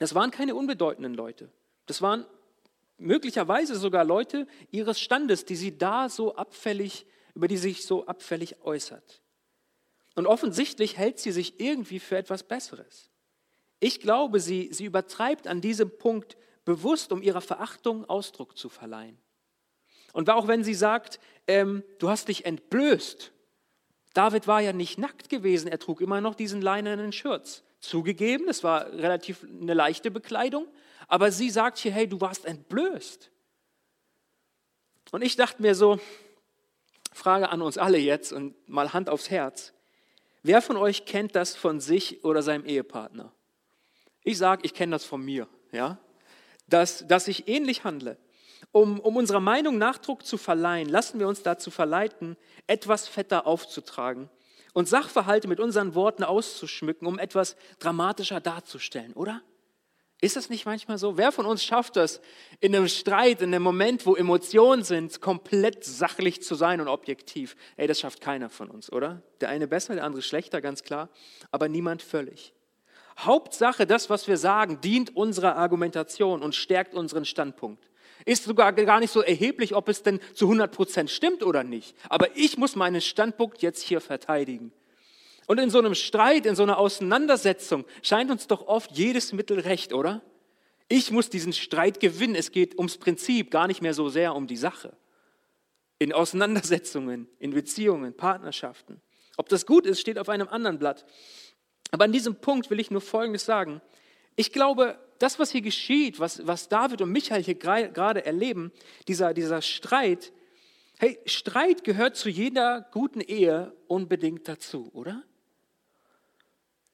Das 0.00 0.16
waren 0.16 0.32
keine 0.32 0.56
unbedeutenden 0.56 1.14
Leute. 1.14 1.52
Das 1.86 2.02
waren 2.02 2.26
möglicherweise 2.98 3.76
sogar 3.76 4.04
Leute 4.04 4.46
ihres 4.70 5.00
Standes, 5.00 5.44
die 5.44 5.56
sie 5.56 5.78
da 5.78 6.08
so 6.08 6.34
abfällig, 6.36 7.06
über 7.34 7.48
die 7.48 7.56
sich 7.56 7.84
so 7.84 8.06
abfällig 8.06 8.60
äußert. 8.62 9.22
Und 10.14 10.26
offensichtlich 10.26 10.96
hält 10.98 11.18
sie 11.18 11.30
sich 11.32 11.60
irgendwie 11.60 12.00
für 12.00 12.16
etwas 12.16 12.42
Besseres. 12.42 13.10
Ich 13.80 14.00
glaube, 14.00 14.40
sie, 14.40 14.68
sie 14.72 14.84
übertreibt 14.84 15.46
an 15.46 15.60
diesem 15.60 15.96
Punkt 15.96 16.36
bewusst, 16.64 17.12
um 17.12 17.22
ihrer 17.22 17.40
Verachtung 17.40 18.04
Ausdruck 18.04 18.58
zu 18.58 18.68
verleihen. 18.68 19.18
Und 20.12 20.30
auch 20.30 20.48
wenn 20.48 20.64
sie 20.64 20.74
sagt, 20.74 21.20
ähm, 21.46 21.84
du 21.98 22.08
hast 22.08 22.28
dich 22.28 22.44
entblößt, 22.44 23.32
David 24.14 24.48
war 24.48 24.60
ja 24.60 24.72
nicht 24.72 24.98
nackt 24.98 25.28
gewesen, 25.28 25.68
er 25.68 25.78
trug 25.78 26.00
immer 26.00 26.20
noch 26.20 26.34
diesen 26.34 26.60
leinenen 26.60 27.12
Schürz. 27.12 27.62
Zugegeben, 27.78 28.48
es 28.48 28.64
war 28.64 28.92
relativ 28.92 29.44
eine 29.44 29.74
leichte 29.74 30.10
Bekleidung, 30.10 30.66
aber 31.08 31.32
sie 31.32 31.50
sagt 31.50 31.78
hier, 31.78 31.92
hey, 31.92 32.08
du 32.08 32.20
warst 32.20 32.44
entblößt. 32.44 33.30
Und 35.10 35.22
ich 35.22 35.36
dachte 35.36 35.60
mir 35.62 35.74
so, 35.74 35.98
Frage 37.12 37.48
an 37.48 37.62
uns 37.62 37.78
alle 37.78 37.98
jetzt 37.98 38.32
und 38.32 38.54
mal 38.68 38.92
Hand 38.92 39.08
aufs 39.08 39.30
Herz. 39.30 39.72
Wer 40.42 40.62
von 40.62 40.76
euch 40.76 41.04
kennt 41.06 41.34
das 41.34 41.56
von 41.56 41.80
sich 41.80 42.24
oder 42.24 42.42
seinem 42.42 42.64
Ehepartner? 42.64 43.32
Ich 44.22 44.38
sage, 44.38 44.62
ich 44.64 44.74
kenne 44.74 44.92
das 44.92 45.04
von 45.04 45.24
mir. 45.24 45.48
Ja? 45.72 45.98
dass, 46.68 47.06
dass 47.06 47.28
ich 47.28 47.48
ähnlich 47.48 47.84
handle. 47.84 48.16
Um, 48.72 49.00
um 49.00 49.16
unserer 49.16 49.40
Meinung 49.40 49.78
Nachdruck 49.78 50.26
zu 50.26 50.36
verleihen, 50.36 50.88
lassen 50.88 51.18
wir 51.18 51.28
uns 51.28 51.42
dazu 51.42 51.70
verleiten, 51.70 52.36
etwas 52.66 53.08
fetter 53.08 53.46
aufzutragen 53.46 54.28
und 54.74 54.88
Sachverhalte 54.88 55.48
mit 55.48 55.60
unseren 55.60 55.94
Worten 55.94 56.24
auszuschmücken, 56.24 57.06
um 57.06 57.18
etwas 57.18 57.56
dramatischer 57.78 58.40
darzustellen, 58.40 59.14
oder? 59.14 59.42
Ist 60.20 60.34
das 60.34 60.50
nicht 60.50 60.66
manchmal 60.66 60.98
so? 60.98 61.16
Wer 61.16 61.30
von 61.30 61.46
uns 61.46 61.62
schafft 61.62 61.94
das, 61.94 62.20
in 62.58 62.74
einem 62.74 62.88
Streit, 62.88 63.40
in 63.40 63.54
einem 63.54 63.62
Moment, 63.62 64.04
wo 64.04 64.16
Emotionen 64.16 64.82
sind, 64.82 65.20
komplett 65.20 65.84
sachlich 65.84 66.42
zu 66.42 66.56
sein 66.56 66.80
und 66.80 66.88
objektiv? 66.88 67.54
Ey, 67.76 67.86
das 67.86 68.00
schafft 68.00 68.20
keiner 68.20 68.50
von 68.50 68.68
uns, 68.68 68.90
oder? 68.90 69.22
Der 69.40 69.48
eine 69.48 69.68
besser, 69.68 69.94
der 69.94 70.02
andere 70.02 70.22
schlechter, 70.22 70.60
ganz 70.60 70.82
klar, 70.82 71.08
aber 71.52 71.68
niemand 71.68 72.02
völlig. 72.02 72.52
Hauptsache, 73.18 73.86
das, 73.86 74.10
was 74.10 74.26
wir 74.26 74.38
sagen, 74.38 74.80
dient 74.80 75.14
unserer 75.14 75.56
Argumentation 75.56 76.42
und 76.42 76.54
stärkt 76.54 76.94
unseren 76.94 77.24
Standpunkt. 77.24 77.88
Ist 78.24 78.44
sogar 78.44 78.72
gar 78.72 78.98
nicht 78.98 79.12
so 79.12 79.22
erheblich, 79.22 79.74
ob 79.74 79.88
es 79.88 80.02
denn 80.02 80.18
zu 80.34 80.46
100 80.46 80.72
Prozent 80.72 81.10
stimmt 81.10 81.44
oder 81.44 81.62
nicht. 81.62 81.96
Aber 82.08 82.36
ich 82.36 82.58
muss 82.58 82.74
meinen 82.74 83.00
Standpunkt 83.00 83.62
jetzt 83.62 83.82
hier 83.82 84.00
verteidigen. 84.00 84.72
Und 85.48 85.58
in 85.58 85.70
so 85.70 85.78
einem 85.78 85.94
Streit, 85.94 86.44
in 86.44 86.54
so 86.54 86.62
einer 86.62 86.76
Auseinandersetzung 86.76 87.86
scheint 88.02 88.30
uns 88.30 88.46
doch 88.48 88.66
oft 88.66 88.92
jedes 88.92 89.32
Mittel 89.32 89.58
recht, 89.60 89.94
oder? 89.94 90.20
Ich 90.88 91.10
muss 91.10 91.30
diesen 91.30 91.54
Streit 91.54 92.00
gewinnen. 92.00 92.34
Es 92.34 92.52
geht 92.52 92.76
ums 92.76 92.98
Prinzip, 92.98 93.50
gar 93.50 93.66
nicht 93.66 93.80
mehr 93.80 93.94
so 93.94 94.10
sehr 94.10 94.34
um 94.34 94.46
die 94.46 94.58
Sache. 94.58 94.94
In 95.98 96.12
Auseinandersetzungen, 96.12 97.28
in 97.38 97.52
Beziehungen, 97.52 98.14
Partnerschaften. 98.14 99.00
Ob 99.38 99.48
das 99.48 99.64
gut 99.64 99.86
ist, 99.86 100.00
steht 100.00 100.18
auf 100.18 100.28
einem 100.28 100.48
anderen 100.48 100.78
Blatt. 100.78 101.06
Aber 101.92 102.04
an 102.04 102.12
diesem 102.12 102.36
Punkt 102.36 102.68
will 102.68 102.78
ich 102.78 102.90
nur 102.90 103.00
Folgendes 103.00 103.46
sagen. 103.46 103.80
Ich 104.36 104.52
glaube, 104.52 104.98
das, 105.18 105.38
was 105.38 105.50
hier 105.50 105.62
geschieht, 105.62 106.20
was, 106.20 106.46
was 106.46 106.68
David 106.68 107.00
und 107.00 107.10
Michael 107.10 107.42
hier 107.42 107.54
gerade 107.54 108.26
erleben, 108.26 108.70
dieser, 109.08 109.32
dieser 109.32 109.62
Streit, 109.62 110.30
hey, 110.98 111.18
Streit 111.24 111.84
gehört 111.84 112.16
zu 112.16 112.28
jeder 112.28 112.86
guten 112.92 113.22
Ehe 113.22 113.74
unbedingt 113.86 114.46
dazu, 114.46 114.90
oder? 114.92 115.24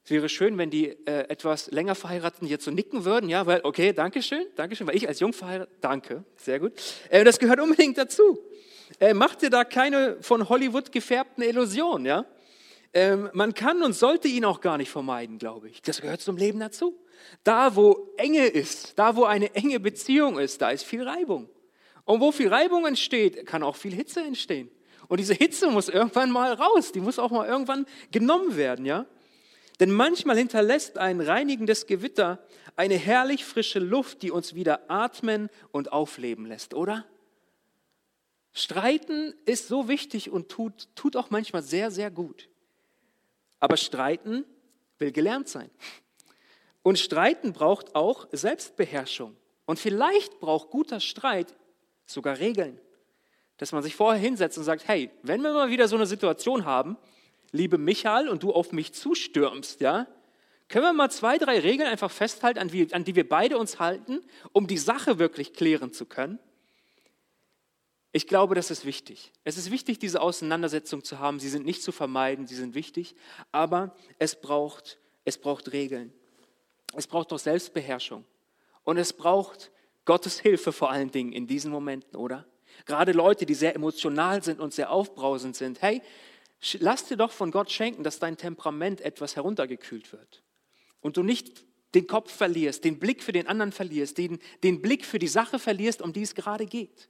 Es 0.05 0.11
wäre 0.11 0.29
schön, 0.29 0.55
wenn 0.59 0.69
die 0.69 0.89
äh, 1.07 1.29
etwas 1.29 1.71
länger 1.71 1.95
Verheirateten 1.95 2.47
jetzt 2.47 2.63
so 2.63 2.69
nicken 2.69 3.05
würden, 3.05 3.27
ja, 3.27 3.47
weil, 3.47 3.61
okay, 3.63 3.91
danke 3.91 4.21
schön, 4.21 4.45
danke 4.55 4.75
schön, 4.75 4.85
weil 4.85 4.95
ich 4.95 5.07
als 5.07 5.19
Jung 5.19 5.33
verheiratet, 5.33 5.73
danke, 5.81 6.23
sehr 6.37 6.59
gut. 6.59 6.73
Äh, 7.09 7.23
das 7.23 7.39
gehört 7.39 7.59
unbedingt 7.59 7.97
dazu. 7.97 8.37
Äh, 8.99 9.15
macht 9.15 9.41
dir 9.41 9.49
da 9.49 9.63
keine 9.63 10.17
von 10.21 10.47
Hollywood 10.47 10.91
gefärbten 10.91 11.43
Illusionen, 11.43 12.05
ja? 12.05 12.25
Ähm, 12.93 13.31
man 13.33 13.55
kann 13.55 13.81
und 13.81 13.93
sollte 13.93 14.27
ihn 14.27 14.45
auch 14.45 14.61
gar 14.61 14.77
nicht 14.77 14.91
vermeiden, 14.91 15.39
glaube 15.39 15.69
ich. 15.69 15.81
Das 15.81 16.01
gehört 16.01 16.21
zum 16.21 16.37
Leben 16.37 16.59
dazu. 16.59 16.95
Da, 17.43 17.75
wo 17.75 18.13
Enge 18.17 18.45
ist, 18.45 18.99
da, 18.99 19.15
wo 19.15 19.23
eine 19.23 19.55
enge 19.55 19.79
Beziehung 19.79 20.37
ist, 20.37 20.61
da 20.61 20.69
ist 20.69 20.83
viel 20.83 21.01
Reibung. 21.01 21.49
Und 22.03 22.21
wo 22.21 22.31
viel 22.31 22.49
Reibung 22.49 22.85
entsteht, 22.85 23.47
kann 23.47 23.63
auch 23.63 23.75
viel 23.75 23.95
Hitze 23.95 24.21
entstehen. 24.21 24.69
Und 25.07 25.19
diese 25.19 25.33
Hitze 25.33 25.71
muss 25.71 25.89
irgendwann 25.89 26.29
mal 26.29 26.53
raus, 26.53 26.91
die 26.91 27.01
muss 27.01 27.17
auch 27.17 27.31
mal 27.31 27.47
irgendwann 27.47 27.87
genommen 28.11 28.55
werden, 28.55 28.85
ja? 28.85 29.07
Denn 29.79 29.91
manchmal 29.91 30.37
hinterlässt 30.37 30.97
ein 30.97 31.19
reinigendes 31.19 31.85
Gewitter 31.85 32.39
eine 32.75 32.95
herrlich 32.95 33.43
frische 33.43 33.79
Luft, 33.79 34.21
die 34.21 34.31
uns 34.31 34.55
wieder 34.55 34.89
atmen 34.89 35.49
und 35.71 35.91
aufleben 35.91 36.45
lässt, 36.45 36.73
oder? 36.73 37.05
Streiten 38.53 39.33
ist 39.45 39.67
so 39.67 39.89
wichtig 39.89 40.29
und 40.29 40.47
tut, 40.47 40.87
tut 40.95 41.17
auch 41.17 41.29
manchmal 41.29 41.61
sehr, 41.61 41.91
sehr 41.91 42.09
gut. 42.09 42.47
Aber 43.59 43.75
Streiten 43.75 44.45
will 44.97 45.11
gelernt 45.11 45.49
sein. 45.49 45.69
Und 46.81 46.99
Streiten 46.99 47.51
braucht 47.51 47.95
auch 47.95 48.27
Selbstbeherrschung. 48.31 49.35
Und 49.65 49.79
vielleicht 49.79 50.39
braucht 50.39 50.69
guter 50.69 50.99
Streit 51.01 51.53
sogar 52.05 52.39
Regeln. 52.39 52.79
Dass 53.57 53.71
man 53.71 53.83
sich 53.83 53.95
vorher 53.95 54.21
hinsetzt 54.21 54.57
und 54.57 54.63
sagt, 54.63 54.87
hey, 54.87 55.09
wenn 55.23 55.41
wir 55.41 55.51
mal 55.51 55.69
wieder 55.69 55.87
so 55.87 55.95
eine 55.95 56.05
Situation 56.05 56.63
haben, 56.63 56.97
liebe 57.55 57.77
Michael, 57.77 58.29
und 58.29 58.43
du 58.43 58.51
auf 58.51 58.71
mich 58.71 58.93
zustürmst, 58.93 59.81
ja, 59.81 60.07
können 60.67 60.85
wir 60.85 60.93
mal 60.93 61.11
zwei, 61.11 61.37
drei 61.37 61.59
Regeln 61.59 61.87
einfach 61.87 62.11
festhalten, 62.11 62.59
an 62.59 62.67
die, 62.69 62.93
an 62.93 63.03
die 63.03 63.15
wir 63.15 63.27
beide 63.27 63.57
uns 63.57 63.79
halten, 63.79 64.21
um 64.51 64.67
die 64.67 64.77
Sache 64.77 65.19
wirklich 65.19 65.53
klären 65.53 65.93
zu 65.93 66.05
können? 66.05 66.39
Ich 68.11 68.27
glaube, 68.27 68.55
das 68.55 68.71
ist 68.71 68.85
wichtig. 68.85 69.33
Es 69.43 69.57
ist 69.57 69.71
wichtig, 69.71 69.99
diese 69.99 70.21
Auseinandersetzung 70.21 71.03
zu 71.03 71.19
haben. 71.19 71.39
Sie 71.39 71.49
sind 71.49 71.65
nicht 71.65 71.83
zu 71.83 71.91
vermeiden, 71.91 72.47
sie 72.47 72.55
sind 72.55 72.73
wichtig, 72.73 73.15
aber 73.51 73.93
es 74.19 74.39
braucht, 74.39 74.99
es 75.25 75.37
braucht 75.37 75.73
Regeln. 75.73 76.13
Es 76.95 77.07
braucht 77.07 77.33
auch 77.33 77.39
Selbstbeherrschung. 77.39 78.23
Und 78.83 78.97
es 78.97 79.11
braucht 79.11 79.71
Gottes 80.05 80.39
Hilfe 80.39 80.71
vor 80.71 80.91
allen 80.91 81.11
Dingen 81.11 81.33
in 81.33 81.45
diesen 81.45 81.71
Momenten, 81.71 82.15
oder? 82.15 82.45
Gerade 82.85 83.11
Leute, 83.11 83.45
die 83.45 83.53
sehr 83.53 83.75
emotional 83.75 84.43
sind 84.43 84.59
und 84.59 84.73
sehr 84.73 84.91
aufbrausend 84.91 85.55
sind. 85.55 85.81
Hey, 85.81 86.01
lass 86.79 87.05
dir 87.05 87.17
doch 87.17 87.31
von 87.31 87.51
Gott 87.51 87.71
schenken, 87.71 88.03
dass 88.03 88.19
dein 88.19 88.37
Temperament 88.37 89.01
etwas 89.01 89.35
heruntergekühlt 89.35 90.11
wird. 90.11 90.43
Und 91.01 91.17
du 91.17 91.23
nicht 91.23 91.65
den 91.93 92.07
Kopf 92.07 92.31
verlierst, 92.31 92.83
den 92.83 92.99
Blick 92.99 93.23
für 93.23 93.31
den 93.31 93.47
anderen 93.47 93.71
verlierst, 93.71 94.17
den, 94.17 94.39
den 94.63 94.81
Blick 94.81 95.05
für 95.05 95.19
die 95.19 95.27
Sache 95.27 95.59
verlierst, 95.59 96.01
um 96.01 96.13
die 96.13 96.23
es 96.23 96.35
gerade 96.35 96.65
geht. 96.65 97.09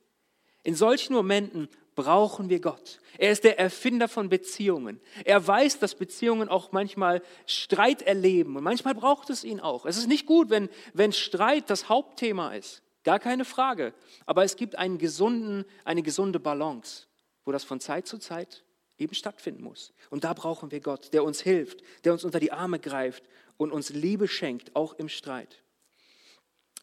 In 0.64 0.76
solchen 0.76 1.14
Momenten 1.14 1.70
brauchen 1.96 2.50
wir 2.50 2.60
Gott. 2.60 3.00
Er 3.18 3.32
ist 3.32 3.44
der 3.44 3.58
Erfinder 3.58 4.08
von 4.08 4.30
Beziehungen. 4.30 5.00
Er 5.24 5.46
weiß, 5.46 5.80
dass 5.80 5.96
Beziehungen 5.96 6.50
auch 6.50 6.72
manchmal 6.72 7.22
Streit 7.46 8.02
erleben 8.02 8.58
und 8.58 8.64
manchmal 8.64 8.94
braucht 8.94 9.30
es 9.30 9.44
ihn 9.44 9.60
auch. 9.60 9.86
Es 9.86 9.98
ist 9.98 10.08
nicht 10.08 10.26
gut, 10.26 10.50
wenn, 10.50 10.70
wenn 10.94 11.14
Streit 11.14 11.70
das 11.70 11.88
Hauptthema 11.88 12.54
ist. 12.54 12.84
Gar 13.04 13.20
keine 13.20 13.46
Frage. 13.46 13.94
Aber 14.26 14.44
es 14.44 14.56
gibt 14.56 14.76
einen 14.76 14.98
gesunden, 14.98 15.66
eine 15.86 16.02
gesunde 16.02 16.40
Balance, 16.40 17.06
wo 17.46 17.52
das 17.52 17.64
von 17.64 17.80
Zeit 17.80 18.08
zu 18.08 18.18
Zeit 18.18 18.65
eben 18.98 19.14
stattfinden 19.14 19.64
muss. 19.64 19.94
Und 20.10 20.24
da 20.24 20.34
brauchen 20.34 20.72
wir 20.72 20.80
Gott, 20.80 21.14
der 21.14 21.24
uns 21.24 21.42
hilft, 21.42 21.82
der 22.04 22.14
uns 22.14 22.24
unter 22.24 22.40
die 22.40 22.52
Arme 22.52 22.80
greift 22.80 23.24
und 23.58 23.72
uns 23.72 23.90
Liebe 23.90 24.28
schenkt, 24.28 24.76
auch 24.76 24.94
im 24.94 25.10
Streit. 25.10 25.64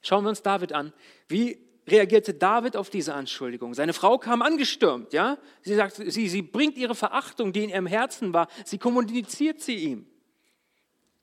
Schauen 0.02 0.24
wir 0.24 0.30
uns 0.30 0.42
David 0.42 0.72
an. 0.72 0.92
Wie 1.28 1.58
reagierte 1.86 2.34
David 2.34 2.76
auf 2.76 2.90
diese 2.90 3.14
Anschuldigung? 3.14 3.74
Seine 3.74 3.92
Frau 3.92 4.18
kam 4.18 4.42
angestürmt, 4.42 5.12
ja? 5.12 5.38
Sie 5.62 5.74
sagt, 5.74 5.94
sie, 5.96 6.28
sie 6.28 6.42
bringt 6.42 6.76
ihre 6.76 6.94
Verachtung, 6.94 7.52
die 7.52 7.64
in 7.64 7.70
ihrem 7.70 7.86
Herzen 7.86 8.32
war, 8.32 8.48
sie 8.64 8.78
kommuniziert 8.78 9.60
sie 9.60 9.76
ihm. 9.76 10.06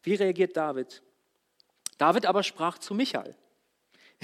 Wie 0.03 0.15
reagiert 0.15 0.55
David? 0.55 1.03
David 1.97 2.25
aber 2.25 2.43
sprach 2.43 2.77
zu 2.77 2.93
Michael. 2.93 3.35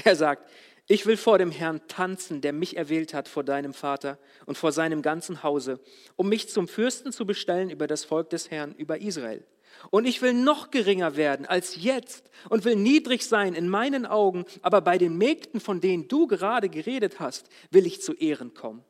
Er 0.04 0.16
sagt, 0.16 0.50
ich 0.88 1.06
will 1.06 1.18
vor 1.18 1.38
dem 1.40 1.52
Herrn 1.52 1.82
tanzen, 1.88 2.42
der 2.42 2.54
mich 2.54 2.78
erwählt 2.78 3.14
hat 3.14 3.28
vor 3.28 3.44
deinem 3.44 3.74
Vater 3.74 4.20
und 4.46 4.58
vor 4.58 4.72
seinem 4.72 5.02
ganzen 5.02 5.42
Hause, 5.42 5.80
um 6.16 6.30
mich 6.30 6.50
zum 6.50 6.68
Fürsten 6.68 7.12
zu 7.12 7.26
bestellen 7.26 7.72
über 7.72 7.88
das 7.88 8.06
Volk 8.06 8.30
des 8.30 8.52
Herrn, 8.52 8.76
über 8.76 9.02
Israel. 9.02 9.44
Und 9.90 10.06
ich 10.06 10.22
will 10.22 10.34
noch 10.34 10.72
geringer 10.72 11.16
werden 11.16 11.46
als 11.46 11.76
jetzt 11.82 12.30
und 12.50 12.66
will 12.66 12.76
niedrig 12.76 13.26
sein 13.26 13.56
in 13.56 13.68
meinen 13.68 14.06
Augen, 14.06 14.46
aber 14.62 14.82
bei 14.82 14.98
den 14.98 15.18
Mägden, 15.18 15.60
von 15.60 15.82
denen 15.82 16.08
du 16.08 16.28
gerade 16.28 16.70
geredet 16.70 17.20
hast, 17.20 17.50
will 17.72 17.86
ich 17.86 18.02
zu 18.02 18.14
Ehren 18.14 18.54
kommen. 18.54 18.84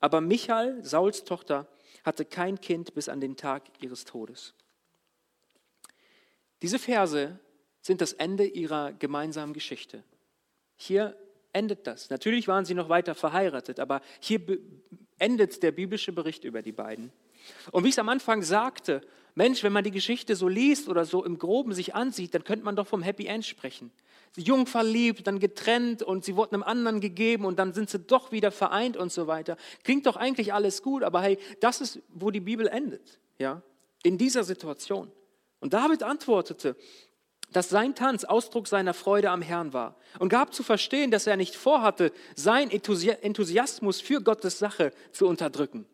Aber 0.00 0.20
Michael, 0.20 0.84
Sauls 0.84 1.24
Tochter, 1.24 1.68
hatte 2.04 2.24
kein 2.24 2.60
Kind 2.60 2.94
bis 2.94 3.08
an 3.08 3.20
den 3.20 3.36
Tag 3.36 3.62
ihres 3.80 4.04
Todes. 4.04 4.54
Diese 6.62 6.78
Verse 6.78 7.38
sind 7.80 8.00
das 8.00 8.12
Ende 8.12 8.44
ihrer 8.44 8.92
gemeinsamen 8.92 9.52
Geschichte. 9.52 10.02
Hier 10.76 11.16
endet 11.58 11.86
das. 11.86 12.08
Natürlich 12.10 12.46
waren 12.46 12.64
sie 12.64 12.74
noch 12.74 12.88
weiter 12.88 13.14
verheiratet, 13.14 13.80
aber 13.80 14.00
hier 14.20 14.40
endet 15.18 15.62
der 15.62 15.72
biblische 15.72 16.12
Bericht 16.12 16.44
über 16.44 16.62
die 16.62 16.72
beiden. 16.72 17.12
Und 17.72 17.84
wie 17.84 17.88
ich 17.88 17.94
es 17.94 17.98
am 17.98 18.08
Anfang 18.08 18.42
sagte, 18.42 19.00
Mensch, 19.34 19.62
wenn 19.62 19.72
man 19.72 19.84
die 19.84 19.90
Geschichte 19.90 20.36
so 20.36 20.48
liest 20.48 20.88
oder 20.88 21.04
so 21.04 21.24
im 21.24 21.38
Groben 21.38 21.72
sich 21.72 21.94
ansieht, 21.94 22.34
dann 22.34 22.44
könnte 22.44 22.64
man 22.64 22.76
doch 22.76 22.86
vom 22.86 23.02
Happy 23.02 23.26
End 23.26 23.44
sprechen. 23.44 23.90
Sie 24.32 24.42
jung 24.42 24.66
verliebt, 24.66 25.26
dann 25.26 25.38
getrennt 25.38 26.02
und 26.02 26.24
sie 26.24 26.36
wurden 26.36 26.54
einem 26.54 26.62
anderen 26.62 27.00
gegeben 27.00 27.44
und 27.44 27.58
dann 27.58 27.72
sind 27.72 27.90
sie 27.90 27.98
doch 27.98 28.32
wieder 28.32 28.50
vereint 28.50 28.96
und 28.96 29.12
so 29.12 29.26
weiter. 29.26 29.56
Klingt 29.84 30.06
doch 30.06 30.16
eigentlich 30.16 30.52
alles 30.52 30.82
gut, 30.82 31.02
aber 31.02 31.22
hey, 31.22 31.38
das 31.60 31.80
ist, 31.80 32.00
wo 32.08 32.30
die 32.30 32.40
Bibel 32.40 32.66
endet, 32.66 33.18
ja, 33.38 33.62
in 34.02 34.18
dieser 34.18 34.44
Situation. 34.44 35.10
Und 35.60 35.72
David 35.72 36.02
antwortete, 36.02 36.76
dass 37.52 37.68
sein 37.68 37.94
Tanz 37.94 38.24
Ausdruck 38.24 38.68
seiner 38.68 38.94
Freude 38.94 39.30
am 39.30 39.42
Herrn 39.42 39.72
war 39.72 39.96
und 40.18 40.28
gab 40.28 40.52
zu 40.52 40.62
verstehen, 40.62 41.10
dass 41.10 41.26
er 41.26 41.36
nicht 41.36 41.56
vorhatte, 41.56 42.12
seinen 42.34 42.70
Enthusiasmus 42.70 44.00
für 44.00 44.20
Gottes 44.20 44.58
Sache 44.58 44.92
zu 45.12 45.26
unterdrücken. 45.26 45.86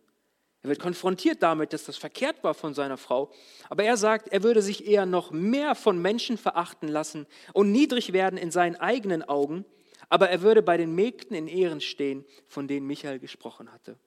Er 0.63 0.71
wird 0.71 0.81
konfrontiert 0.81 1.43
damit, 1.43 1.75
dass 1.75 1.85
das 1.85 1.99
verkehrt 1.99 2.43
war 2.43 2.55
von 2.55 2.73
seiner 2.73 2.97
Frau, 2.97 3.31
aber 3.69 3.85
er 3.85 3.99
sagt, 3.99 4.29
er 4.29 4.43
würde 4.43 4.63
sich 4.63 4.87
eher 4.87 5.05
noch 5.05 5.31
mehr 5.31 5.75
von 5.75 6.01
Menschen 6.01 6.39
verachten 6.39 6.89
lassen 6.89 7.27
und 7.53 7.71
niedrig 7.71 8.15
werden 8.15 8.39
in 8.39 8.51
seinen 8.51 8.77
eigenen 8.77 9.23
Augen, 9.23 9.67
aber 10.09 10.31
er 10.31 10.41
würde 10.41 10.63
bei 10.63 10.79
den 10.79 10.95
Mägden 10.95 11.37
in 11.37 11.49
Ehren 11.49 11.83
stehen, 11.83 12.25
von 12.49 12.67
denen 12.67 12.87
Michael 12.87 13.19
gesprochen 13.19 13.71
hatte. 13.73 13.99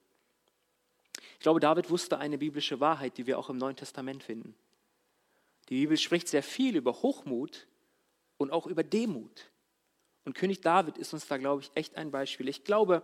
Ich 1.34 1.40
glaube, 1.40 1.60
David 1.60 1.90
wusste 1.90 2.18
eine 2.18 2.38
biblische 2.38 2.80
Wahrheit, 2.80 3.16
die 3.16 3.28
wir 3.28 3.38
auch 3.38 3.50
im 3.50 3.58
Neuen 3.58 3.76
Testament 3.76 4.24
finden. 4.24 4.56
Die 5.68 5.74
Bibel 5.74 5.96
spricht 5.96 6.28
sehr 6.28 6.42
viel 6.42 6.76
über 6.76 7.02
Hochmut 7.02 7.66
und 8.36 8.52
auch 8.52 8.66
über 8.66 8.82
Demut. 8.82 9.50
Und 10.24 10.34
König 10.34 10.60
David 10.60 10.98
ist 10.98 11.12
uns 11.12 11.26
da, 11.26 11.36
glaube 11.36 11.62
ich, 11.62 11.70
echt 11.74 11.96
ein 11.96 12.10
Beispiel. 12.10 12.48
Ich 12.48 12.64
glaube, 12.64 13.02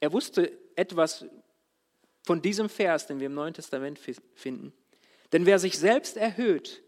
er 0.00 0.12
wusste 0.12 0.52
etwas 0.76 1.24
von 2.24 2.42
diesem 2.42 2.68
Vers, 2.68 3.06
den 3.06 3.20
wir 3.20 3.26
im 3.26 3.34
Neuen 3.34 3.54
Testament 3.54 3.98
finden. 4.34 4.72
Denn 5.32 5.46
wer 5.46 5.58
sich 5.58 5.78
selbst 5.78 6.16
erhöht, 6.16 6.82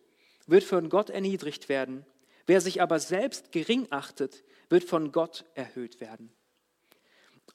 wird 0.46 0.64
von 0.64 0.88
Gott 0.88 1.10
erniedrigt 1.10 1.68
werden. 1.68 2.06
Wer 2.46 2.60
sich 2.60 2.80
aber 2.80 3.00
selbst 3.00 3.52
gering 3.52 3.88
achtet, 3.90 4.44
wird 4.68 4.84
von 4.84 5.12
Gott 5.12 5.44
erhöht 5.54 6.00
werden. 6.00 6.32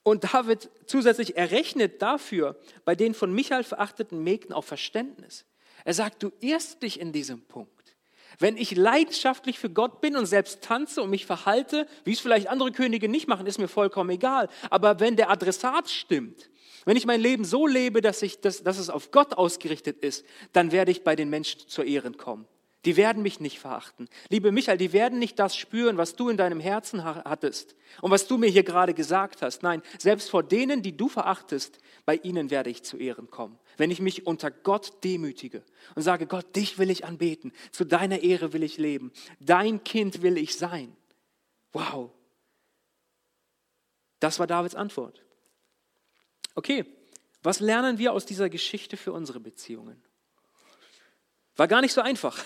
Und 0.02 0.24
David 0.24 0.70
zusätzlich 0.86 1.36
errechnet 1.36 2.02
dafür 2.02 2.58
bei 2.84 2.94
den 2.94 3.14
von 3.14 3.32
Michael 3.32 3.64
verachteten 3.64 4.22
Mägden 4.22 4.52
auch 4.52 4.64
Verständnis. 4.64 5.44
Er 5.84 5.94
sagt, 5.94 6.22
du 6.22 6.30
irrst 6.40 6.82
dich 6.82 7.00
in 7.00 7.12
diesem 7.12 7.42
Punkt. 7.42 7.96
Wenn 8.38 8.56
ich 8.56 8.74
leidenschaftlich 8.76 9.58
für 9.58 9.70
Gott 9.70 10.00
bin 10.00 10.16
und 10.16 10.26
selbst 10.26 10.62
tanze 10.62 11.02
und 11.02 11.10
mich 11.10 11.26
verhalte, 11.26 11.86
wie 12.04 12.12
es 12.12 12.20
vielleicht 12.20 12.48
andere 12.48 12.72
Könige 12.72 13.08
nicht 13.08 13.28
machen, 13.28 13.46
ist 13.46 13.58
mir 13.58 13.68
vollkommen 13.68 14.10
egal. 14.10 14.48
Aber 14.70 15.00
wenn 15.00 15.16
der 15.16 15.30
Adressat 15.30 15.90
stimmt, 15.90 16.50
wenn 16.84 16.96
ich 16.96 17.06
mein 17.06 17.20
Leben 17.20 17.44
so 17.44 17.66
lebe, 17.66 18.00
dass, 18.00 18.22
ich, 18.22 18.40
dass, 18.40 18.62
dass 18.62 18.78
es 18.78 18.90
auf 18.90 19.10
Gott 19.10 19.34
ausgerichtet 19.34 19.98
ist, 19.98 20.24
dann 20.52 20.72
werde 20.72 20.90
ich 20.90 21.04
bei 21.04 21.14
den 21.14 21.30
Menschen 21.30 21.68
zur 21.68 21.84
Ehren 21.84 22.16
kommen. 22.16 22.46
Die 22.84 22.96
werden 22.96 23.22
mich 23.22 23.38
nicht 23.38 23.60
verachten. 23.60 24.08
Liebe 24.28 24.50
Michael, 24.50 24.78
die 24.78 24.92
werden 24.92 25.20
nicht 25.20 25.38
das 25.38 25.54
spüren, 25.54 25.98
was 25.98 26.16
du 26.16 26.28
in 26.28 26.36
deinem 26.36 26.58
Herzen 26.58 27.04
hattest 27.04 27.76
und 28.00 28.10
was 28.10 28.26
du 28.26 28.38
mir 28.38 28.48
hier 28.48 28.64
gerade 28.64 28.92
gesagt 28.92 29.42
hast. 29.42 29.62
Nein, 29.62 29.82
selbst 29.98 30.30
vor 30.30 30.42
denen, 30.42 30.82
die 30.82 30.96
du 30.96 31.08
verachtest, 31.08 31.78
bei 32.04 32.16
ihnen 32.16 32.50
werde 32.50 32.70
ich 32.70 32.82
zu 32.82 32.96
Ehren 32.96 33.30
kommen. 33.30 33.56
Wenn 33.76 33.90
ich 33.90 34.00
mich 34.00 34.26
unter 34.26 34.50
Gott 34.50 35.04
demütige 35.04 35.62
und 35.94 36.02
sage, 36.02 36.26
Gott, 36.26 36.54
dich 36.56 36.78
will 36.78 36.90
ich 36.90 37.04
anbeten, 37.04 37.52
zu 37.70 37.84
deiner 37.84 38.20
Ehre 38.20 38.52
will 38.52 38.62
ich 38.62 38.78
leben, 38.78 39.12
dein 39.40 39.84
Kind 39.84 40.22
will 40.22 40.36
ich 40.36 40.56
sein. 40.56 40.96
Wow. 41.72 42.10
Das 44.20 44.38
war 44.38 44.46
Davids 44.46 44.74
Antwort. 44.74 45.22
Okay, 46.54 46.84
was 47.42 47.60
lernen 47.60 47.98
wir 47.98 48.12
aus 48.12 48.26
dieser 48.26 48.48
Geschichte 48.48 48.96
für 48.96 49.12
unsere 49.12 49.40
Beziehungen? 49.40 50.02
War 51.56 51.68
gar 51.68 51.80
nicht 51.80 51.92
so 51.92 52.00
einfach 52.00 52.38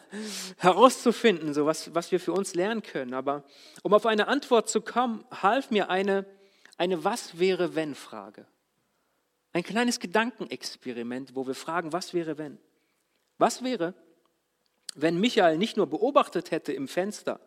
herauszufinden, 0.58 1.54
so 1.54 1.66
was, 1.66 1.92
was 1.94 2.12
wir 2.12 2.20
für 2.20 2.32
uns 2.32 2.54
lernen 2.54 2.82
können. 2.82 3.14
Aber 3.14 3.44
um 3.82 3.92
auf 3.94 4.06
eine 4.06 4.28
Antwort 4.28 4.68
zu 4.68 4.80
kommen, 4.80 5.24
half 5.30 5.70
mir 5.70 5.90
eine, 5.90 6.24
eine 6.76 7.02
Was 7.02 7.38
wäre 7.38 7.74
wenn 7.74 7.94
Frage. 7.94 8.46
Ein 9.54 9.62
kleines 9.62 10.00
Gedankenexperiment, 10.00 11.36
wo 11.36 11.46
wir 11.46 11.54
fragen, 11.54 11.92
was 11.92 12.12
wäre 12.12 12.38
wenn? 12.38 12.58
Was 13.38 13.62
wäre, 13.62 13.94
wenn 14.96 15.20
Michael 15.20 15.58
nicht 15.58 15.76
nur 15.76 15.86
beobachtet 15.86 16.50
hätte 16.50 16.72
im 16.72 16.88
Fenster, 16.88 17.38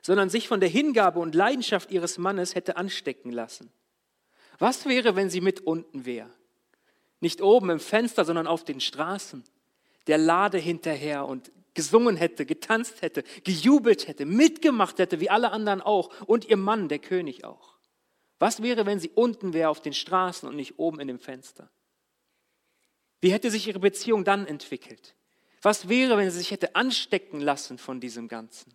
sondern 0.00 0.30
sich 0.30 0.46
von 0.46 0.60
der 0.60 0.68
Hingabe 0.68 1.18
und 1.18 1.34
Leidenschaft 1.34 1.90
ihres 1.90 2.18
Mannes 2.18 2.54
hätte 2.54 2.76
anstecken 2.76 3.32
lassen? 3.32 3.72
Was 4.60 4.86
wäre, 4.86 5.16
wenn 5.16 5.28
sie 5.28 5.40
mit 5.40 5.60
unten 5.60 6.06
wäre? 6.06 6.30
Nicht 7.18 7.42
oben 7.42 7.68
im 7.70 7.80
Fenster, 7.80 8.24
sondern 8.24 8.46
auf 8.46 8.62
den 8.62 8.80
Straßen 8.80 9.42
der 10.06 10.18
Lade 10.18 10.58
hinterher 10.58 11.26
und 11.26 11.50
gesungen 11.74 12.16
hätte, 12.16 12.46
getanzt 12.46 13.02
hätte, 13.02 13.24
gejubelt 13.42 14.06
hätte, 14.06 14.24
mitgemacht 14.24 15.00
hätte, 15.00 15.18
wie 15.18 15.30
alle 15.30 15.50
anderen 15.50 15.80
auch 15.80 16.12
und 16.26 16.44
ihr 16.44 16.58
Mann, 16.58 16.88
der 16.88 17.00
König 17.00 17.44
auch. 17.44 17.73
Was 18.38 18.62
wäre, 18.62 18.86
wenn 18.86 19.00
sie 19.00 19.10
unten 19.10 19.52
wäre 19.52 19.68
auf 19.68 19.80
den 19.80 19.92
Straßen 19.92 20.48
und 20.48 20.56
nicht 20.56 20.78
oben 20.78 21.00
in 21.00 21.08
dem 21.08 21.18
Fenster? 21.18 21.70
Wie 23.20 23.32
hätte 23.32 23.50
sich 23.50 23.66
ihre 23.66 23.78
Beziehung 23.78 24.24
dann 24.24 24.46
entwickelt? 24.46 25.14
Was 25.62 25.88
wäre, 25.88 26.16
wenn 26.16 26.30
sie 26.30 26.38
sich 26.38 26.50
hätte 26.50 26.74
anstecken 26.76 27.40
lassen 27.40 27.78
von 27.78 28.00
diesem 28.00 28.28
Ganzen? 28.28 28.74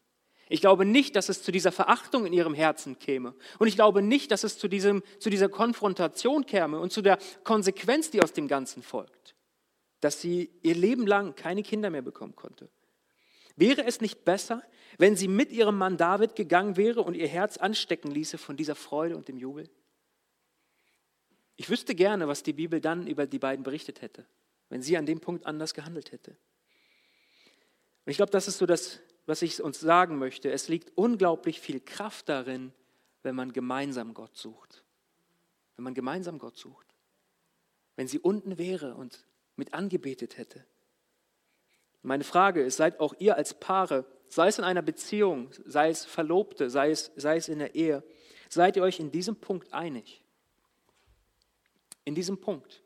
Ich 0.52 0.62
glaube 0.62 0.86
nicht, 0.86 1.16
dass 1.16 1.30
es 1.30 1.44
zu 1.44 1.52
dieser 1.52 1.72
Verachtung 1.72 2.26
in 2.26 2.34
ihrem 2.34 2.56
Herzen 2.56 2.98
käme. 2.98 3.36
Und 3.60 3.68
ich 3.68 3.76
glaube 3.76 4.02
nicht, 4.02 4.32
dass 4.32 4.44
es 4.44 4.58
zu, 4.58 4.68
diesem, 4.68 5.04
zu 5.20 5.30
dieser 5.30 5.50
Konfrontation 5.50 6.48
käme 6.48 6.80
und 6.80 6.92
zu 6.92 7.04
der 7.04 7.20
Konsequenz, 7.44 8.10
die 8.10 8.24
aus 8.24 8.34
dem 8.34 8.48
Ganzen 8.48 8.82
folgt 8.82 9.36
dass 10.02 10.22
sie 10.22 10.50
ihr 10.62 10.76
Leben 10.76 11.06
lang 11.06 11.36
keine 11.36 11.64
Kinder 11.64 11.90
mehr 11.90 12.02
bekommen 12.02 12.36
konnte. 12.36 12.70
Wäre 13.60 13.84
es 13.84 14.00
nicht 14.00 14.24
besser, 14.24 14.64
wenn 14.98 15.18
sie 15.18 15.28
mit 15.28 15.52
ihrem 15.52 15.78
Mann 15.78 15.98
David 15.98 16.38
gegangen 16.38 16.78
wäre 16.78 17.02
und 17.02 17.14
ihr 17.14 17.28
Herz 17.28 17.58
anstecken 17.58 18.10
ließe 18.10 18.38
von 18.38 18.56
dieser 18.56 18.74
Freude 18.74 19.18
und 19.18 19.28
dem 19.28 19.38
Jubel? 19.38 19.70
Ich 21.58 21.70
wüsste 21.70 21.94
gerne, 21.94 22.30
was 22.30 22.42
die 22.42 22.54
Bibel 22.54 22.80
dann 22.80 23.06
über 23.06 23.28
die 23.28 23.38
beiden 23.38 23.64
berichtet 23.64 24.02
hätte, 24.02 24.26
wenn 24.70 24.82
sie 24.82 24.96
an 24.96 25.06
dem 25.06 25.20
Punkt 25.20 25.46
anders 25.46 25.74
gehandelt 25.74 26.14
hätte. 26.14 26.32
Und 28.06 28.12
ich 28.12 28.16
glaube, 28.16 28.32
das 28.32 28.48
ist 28.48 28.60
so 28.60 28.66
das, 28.66 29.02
was 29.26 29.42
ich 29.42 29.62
uns 29.62 29.82
sagen 29.82 30.18
möchte. 30.18 30.50
Es 30.50 30.70
liegt 30.70 30.98
unglaublich 30.98 31.60
viel 31.60 31.82
Kraft 31.82 32.30
darin, 32.30 32.72
wenn 33.24 33.36
man 33.36 33.52
gemeinsam 33.52 34.14
Gott 34.14 34.38
sucht. 34.38 34.86
Wenn 35.76 35.84
man 35.84 35.94
gemeinsam 35.94 36.40
Gott 36.40 36.58
sucht. 36.58 36.88
Wenn 37.98 38.08
sie 38.08 38.20
unten 38.20 38.58
wäre 38.58 38.96
und 38.96 39.26
mit 39.58 39.74
angebetet 39.74 40.38
hätte. 40.38 40.66
Meine 42.02 42.24
Frage 42.24 42.62
ist, 42.62 42.78
seid 42.78 43.00
auch 43.00 43.14
ihr 43.20 43.36
als 43.36 43.54
Paare, 43.54 44.06
sei 44.30 44.48
es 44.48 44.58
in 44.58 44.64
einer 44.64 44.82
Beziehung, 44.82 45.52
sei 45.66 45.90
es 45.90 46.06
Verlobte, 46.06 46.70
sei 46.70 46.92
es, 46.92 47.12
sei 47.16 47.38
es 47.38 47.50
in 47.50 47.60
der 47.60 47.76
Ehe, 47.76 48.04
seid 48.48 48.78
ihr 48.78 48.84
euch 48.84 49.00
in 49.00 49.12
diesem 49.12 49.36
Punkt 49.36 49.74
einig? 49.74 50.24
In 52.06 52.16
diesem 52.16 52.40
Punkt, 52.40 52.84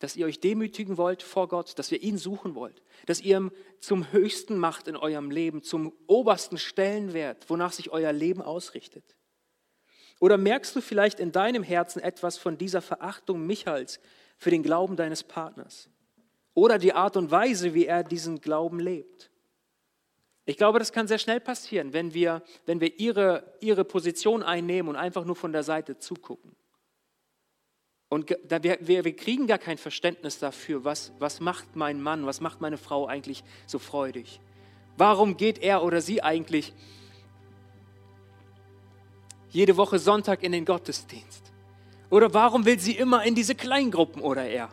dass 0.00 0.16
ihr 0.16 0.26
euch 0.26 0.40
demütigen 0.40 0.96
wollt 0.96 1.22
vor 1.22 1.46
Gott, 1.46 1.78
dass 1.78 1.92
ihr 1.92 2.02
ihn 2.02 2.18
suchen 2.18 2.54
wollt, 2.56 2.82
dass 3.06 3.20
ihr 3.20 3.36
ihm 3.36 3.52
zum 3.78 4.10
Höchsten 4.10 4.58
macht 4.58 4.88
in 4.88 4.96
eurem 4.96 5.30
Leben, 5.30 5.62
zum 5.62 5.92
obersten 6.08 6.58
Stellenwert, 6.58 7.48
wonach 7.48 7.72
sich 7.72 7.90
euer 7.90 8.12
Leben 8.12 8.42
ausrichtet. 8.42 9.16
Oder 10.18 10.38
merkst 10.38 10.74
du 10.74 10.80
vielleicht 10.80 11.20
in 11.20 11.32
deinem 11.32 11.62
Herzen 11.62 12.00
etwas 12.00 12.36
von 12.36 12.58
dieser 12.58 12.82
Verachtung 12.82 13.46
Michaels 13.46 14.00
für 14.38 14.50
den 14.50 14.62
Glauben 14.62 14.96
deines 14.96 15.22
Partners? 15.22 15.88
Oder 16.54 16.78
die 16.78 16.92
Art 16.92 17.16
und 17.16 17.30
Weise, 17.30 17.74
wie 17.74 17.86
er 17.86 18.04
diesen 18.04 18.40
Glauben 18.40 18.78
lebt. 18.78 19.30
Ich 20.44 20.56
glaube, 20.56 20.78
das 20.78 20.92
kann 20.92 21.06
sehr 21.06 21.18
schnell 21.18 21.40
passieren, 21.40 21.92
wenn 21.92 22.14
wir, 22.14 22.42
wenn 22.66 22.80
wir 22.80 22.98
ihre, 22.98 23.54
ihre 23.60 23.84
Position 23.84 24.42
einnehmen 24.42 24.88
und 24.90 24.96
einfach 24.96 25.24
nur 25.24 25.36
von 25.36 25.52
der 25.52 25.62
Seite 25.62 25.98
zugucken. 25.98 26.56
Und 28.08 28.28
wir, 28.28 28.78
wir, 28.80 29.04
wir 29.04 29.16
kriegen 29.16 29.46
gar 29.46 29.58
kein 29.58 29.78
Verständnis 29.78 30.38
dafür, 30.38 30.84
was, 30.84 31.12
was 31.18 31.40
macht 31.40 31.76
mein 31.76 32.02
Mann, 32.02 32.26
was 32.26 32.40
macht 32.40 32.60
meine 32.60 32.76
Frau 32.76 33.06
eigentlich 33.06 33.42
so 33.66 33.78
freudig. 33.78 34.40
Warum 34.98 35.36
geht 35.36 35.58
er 35.58 35.82
oder 35.82 36.00
sie 36.02 36.22
eigentlich 36.22 36.74
jede 39.48 39.76
Woche 39.76 39.98
Sonntag 39.98 40.42
in 40.42 40.52
den 40.52 40.64
Gottesdienst? 40.64 41.52
Oder 42.10 42.34
warum 42.34 42.66
will 42.66 42.78
sie 42.78 42.96
immer 42.96 43.24
in 43.24 43.34
diese 43.34 43.54
Kleingruppen 43.54 44.20
oder 44.20 44.44
er? 44.44 44.68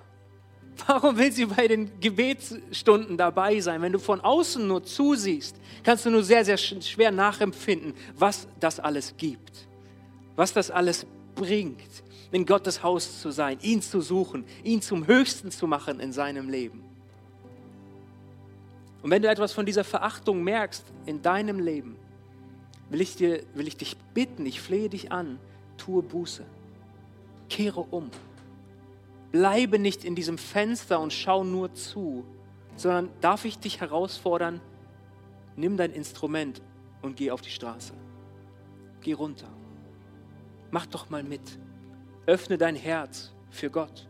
Warum 0.88 1.18
will 1.18 1.32
sie 1.32 1.46
bei 1.46 1.68
den 1.68 2.00
Gebetsstunden 2.00 3.18
dabei 3.18 3.60
sein? 3.60 3.82
Wenn 3.82 3.92
du 3.92 4.00
von 4.00 4.22
außen 4.22 4.68
nur 4.68 4.84
zusiehst, 4.84 5.56
kannst 5.84 6.06
du 6.06 6.10
nur 6.10 6.24
sehr, 6.24 6.46
sehr 6.46 6.58
schwer 6.58 7.12
nachempfinden, 7.12 7.94
was 8.16 8.48
das 8.60 8.80
alles 8.80 9.16
gibt, 9.18 9.68
was 10.36 10.54
das 10.54 10.72
alles 10.72 11.06
bringt 11.36 12.04
in 12.32 12.46
Gottes 12.46 12.84
Haus 12.84 13.22
zu 13.22 13.32
sein, 13.32 13.58
ihn 13.62 13.82
zu 13.82 14.02
suchen, 14.02 14.46
ihn 14.64 14.82
zum 14.82 15.08
Höchsten 15.08 15.52
zu 15.52 15.68
machen 15.68 16.00
in 16.00 16.14
seinem 16.14 16.50
Leben. 16.50 16.84
Und 19.02 19.12
wenn 19.12 19.22
du 19.22 19.30
etwas 19.30 19.54
von 19.54 19.66
dieser 19.66 19.84
Verachtung 19.84 20.44
merkst 20.44 20.84
in 21.06 21.22
deinem 21.22 21.60
Leben, 21.60 21.96
will 22.90 23.02
ich, 23.02 23.16
dir, 23.16 23.44
will 23.54 23.68
ich 23.68 23.78
dich 23.78 23.98
bitten, 24.14 24.46
ich 24.46 24.62
flehe 24.62 24.90
dich 24.90 25.12
an, 25.12 25.40
tue 25.78 26.04
Buße. 26.04 26.44
Kehre 27.50 27.80
um. 27.80 28.12
Bleibe 29.32 29.80
nicht 29.80 30.04
in 30.04 30.16
diesem 30.16 30.38
Fenster 30.38 31.00
und 31.00 31.14
schau 31.14 31.44
nur 31.44 31.74
zu, 31.74 32.26
sondern 32.76 33.10
darf 33.22 33.46
ich 33.46 33.60
dich 33.60 33.82
herausfordern, 33.82 34.62
nimm 35.56 35.78
dein 35.78 35.92
Instrument 35.92 36.62
und 37.02 37.16
geh 37.16 37.32
auf 37.32 37.42
die 37.42 37.52
Straße. 37.52 37.94
Geh 39.02 39.14
runter. 39.14 39.50
Mach 40.72 40.86
doch 40.86 41.10
mal 41.10 41.24
mit. 41.24 41.42
Öffne 42.26 42.58
dein 42.58 42.76
Herz 42.76 43.34
für 43.50 43.70
Gott. 43.70 44.08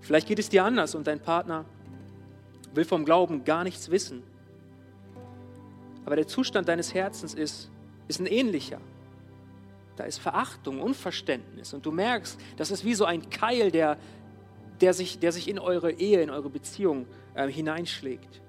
Vielleicht 0.00 0.28
geht 0.28 0.38
es 0.38 0.48
dir 0.48 0.64
anders 0.64 0.94
und 0.94 1.06
dein 1.06 1.20
Partner 1.20 1.64
will 2.74 2.84
vom 2.84 3.04
Glauben 3.04 3.44
gar 3.44 3.64
nichts 3.64 3.90
wissen. 3.90 4.22
Aber 6.04 6.16
der 6.16 6.26
Zustand 6.26 6.68
deines 6.68 6.94
Herzens 6.94 7.34
ist, 7.34 7.70
ist 8.08 8.20
ein 8.20 8.26
ähnlicher. 8.26 8.80
Da 10.00 10.06
ist 10.06 10.18
Verachtung, 10.18 10.80
Unverständnis 10.80 11.74
und 11.74 11.84
du 11.84 11.92
merkst, 11.92 12.40
das 12.56 12.70
ist 12.70 12.86
wie 12.86 12.94
so 12.94 13.04
ein 13.04 13.28
Keil, 13.28 13.70
der, 13.70 13.98
der, 14.80 14.94
sich, 14.94 15.18
der 15.18 15.30
sich 15.30 15.46
in 15.46 15.58
eure 15.58 15.92
Ehe, 15.92 16.22
in 16.22 16.30
eure 16.30 16.48
Beziehung 16.48 17.04
äh, 17.34 17.46
hineinschlägt. 17.48 18.40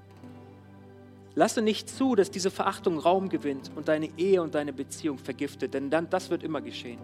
Lasse 1.35 1.61
nicht 1.61 1.89
zu, 1.89 2.15
dass 2.15 2.31
diese 2.31 2.51
Verachtung 2.51 2.97
Raum 2.99 3.27
gewinnt 3.27 3.69
und 3.75 3.89
deine 3.89 4.17
Ehe 4.17 4.41
und 4.41 4.55
deine 4.55 4.71
Beziehung 4.71 5.17
vergiftet, 5.17 5.73
denn 5.73 5.89
dann 5.89 6.09
das 6.09 6.29
wird 6.29 6.41
immer 6.41 6.61
geschehen. 6.61 7.01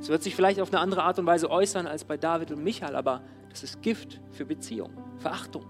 Es 0.00 0.08
wird 0.08 0.22
sich 0.22 0.34
vielleicht 0.34 0.58
auf 0.58 0.72
eine 0.72 0.80
andere 0.80 1.02
Art 1.02 1.18
und 1.18 1.26
Weise 1.26 1.50
äußern 1.50 1.86
als 1.86 2.04
bei 2.04 2.16
David 2.16 2.52
und 2.52 2.64
Michael, 2.64 2.96
aber 2.96 3.20
das 3.50 3.62
ist 3.62 3.82
Gift 3.82 4.20
für 4.30 4.46
Beziehung, 4.46 4.90
Verachtung. 5.18 5.66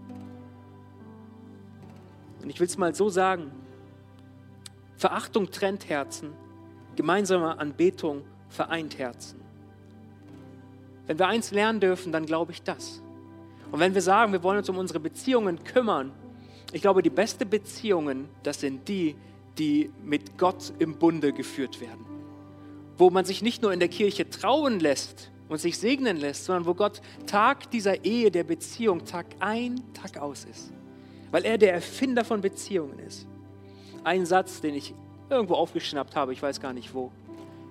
Und 2.40 2.50
ich 2.50 2.60
will 2.60 2.68
es 2.68 2.78
mal 2.78 2.94
so 2.94 3.08
sagen, 3.08 3.50
Verachtung 4.96 5.50
trennt 5.50 5.88
Herzen, 5.88 6.34
gemeinsame 7.00 7.58
Anbetung 7.58 8.22
vereint 8.48 8.98
Herzen. 8.98 9.40
Wenn 11.06 11.18
wir 11.18 11.26
eins 11.26 11.50
lernen 11.50 11.80
dürfen, 11.80 12.12
dann 12.12 12.26
glaube 12.26 12.52
ich 12.52 12.62
das. 12.62 13.02
Und 13.70 13.80
wenn 13.80 13.94
wir 13.94 14.02
sagen, 14.02 14.32
wir 14.32 14.42
wollen 14.42 14.58
uns 14.58 14.68
um 14.68 14.78
unsere 14.78 15.00
Beziehungen 15.00 15.62
kümmern, 15.64 16.12
ich 16.72 16.82
glaube, 16.82 17.02
die 17.02 17.10
besten 17.10 17.48
Beziehungen, 17.48 18.28
das 18.42 18.60
sind 18.60 18.88
die, 18.88 19.16
die 19.58 19.90
mit 20.04 20.38
Gott 20.38 20.72
im 20.78 20.96
Bunde 20.96 21.32
geführt 21.32 21.80
werden 21.80 22.10
wo 23.00 23.08
man 23.08 23.24
sich 23.24 23.42
nicht 23.42 23.62
nur 23.62 23.72
in 23.72 23.80
der 23.80 23.88
Kirche 23.88 24.28
trauen 24.28 24.78
lässt 24.78 25.30
und 25.48 25.58
sich 25.58 25.78
segnen 25.78 26.18
lässt, 26.18 26.44
sondern 26.44 26.66
wo 26.66 26.74
Gott 26.74 27.00
Tag 27.26 27.70
dieser 27.70 28.04
Ehe, 28.04 28.30
der 28.30 28.44
Beziehung, 28.44 29.06
Tag 29.06 29.26
ein, 29.40 29.82
Tag 29.94 30.18
aus 30.18 30.44
ist. 30.44 30.70
Weil 31.30 31.46
er 31.46 31.56
der 31.56 31.72
Erfinder 31.72 32.24
von 32.24 32.42
Beziehungen 32.42 32.98
ist. 33.00 33.26
Ein 34.04 34.26
Satz, 34.26 34.60
den 34.60 34.74
ich 34.74 34.94
irgendwo 35.30 35.54
aufgeschnappt 35.54 36.16
habe, 36.16 36.32
ich 36.32 36.42
weiß 36.42 36.60
gar 36.60 36.72
nicht 36.72 36.92
wo. 36.94 37.10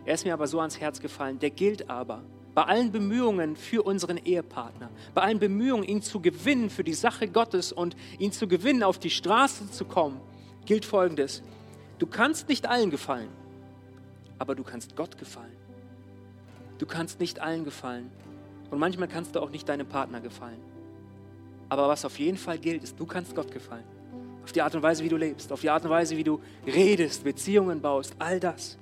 Er 0.06 0.15
ist 0.15 0.26
mir 0.26 0.34
aber 0.34 0.48
so 0.48 0.60
ans 0.60 0.80
Herz 0.80 1.00
gefallen. 1.00 1.39
Der 1.39 1.50
gilt 1.50 1.89
aber 1.89 2.22
bei 2.56 2.63
allen 2.63 2.91
Bemühungen 2.91 3.56
für 3.56 3.84
unseren 3.84 4.17
Ehepartner, 4.17 4.89
bei 5.13 5.22
allen 5.22 5.39
Bemühungen, 5.39 5.84
ihn 5.84 6.02
zu 6.02 6.19
gewinnen 6.19 6.69
für 6.69 6.84
die 6.84 6.93
Sache 6.93 7.28
Gottes 7.28 7.72
und 7.72 7.95
ihn 8.17 8.32
zu 8.32 8.48
gewinnen, 8.48 8.84
auf 8.84 8.98
die 8.98 9.12
Straße 9.12 9.69
zu 9.72 9.86
kommen, 9.86 10.19
gilt 10.65 10.86
Folgendes. 10.86 11.43
Du 12.00 12.08
kannst 12.08 12.50
nicht 12.50 12.67
allen 12.67 12.89
gefallen 12.89 13.30
aber 14.39 14.56
du 14.56 14.63
kannst 14.63 14.95
Gott 14.95 15.17
gefallen. 15.17 15.56
Du 16.80 16.86
kannst 16.86 17.19
nicht 17.19 17.39
allen 17.39 17.65
gefallen. 17.65 18.10
Und 18.72 18.80
manchmal 18.80 19.10
kannst 19.10 19.36
du 19.36 19.41
auch 19.41 19.50
nicht 19.50 19.67
deinem 19.67 19.88
Partner 19.88 20.22
gefallen. 20.22 20.60
Aber 21.67 21.88
was 21.88 22.06
auf 22.06 22.17
jeden 22.17 22.38
Fall 22.38 22.58
gilt, 22.58 22.84
ist, 22.84 23.00
du 23.00 23.06
kannst 23.06 23.36
Gott 23.36 23.52
gefallen. 23.52 23.84
Auf 24.50 24.54
die 24.54 24.64
Art 24.64 24.74
und 24.74 24.82
Weise, 24.82 25.04
wie 25.04 25.10
du 25.10 25.16
lebst, 25.16 25.52
auf 25.52 25.62
die 25.62 25.70
Art 25.70 25.84
und 25.84 25.92
Weise, 25.92 26.18
wie 26.18 26.24
du 26.24 26.42
redest, 26.66 27.24
Beziehungen 27.24 27.82
baust, 27.82 28.16
all 28.18 28.40
das. 28.40 28.80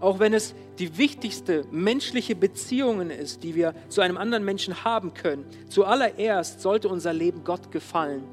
Auch 0.00 0.18
wenn 0.18 0.34
es 0.34 0.56
die 0.80 0.98
wichtigste 0.98 1.64
menschliche 1.70 2.34
Beziehungen 2.34 3.08
ist, 3.08 3.44
die 3.44 3.54
wir 3.54 3.76
zu 3.88 4.00
einem 4.00 4.16
anderen 4.16 4.44
Menschen 4.44 4.82
haben 4.82 5.14
können, 5.14 5.44
zuallererst 5.68 6.60
sollte 6.60 6.88
unser 6.88 7.12
Leben 7.12 7.44
Gott 7.44 7.70
gefallen 7.70 8.24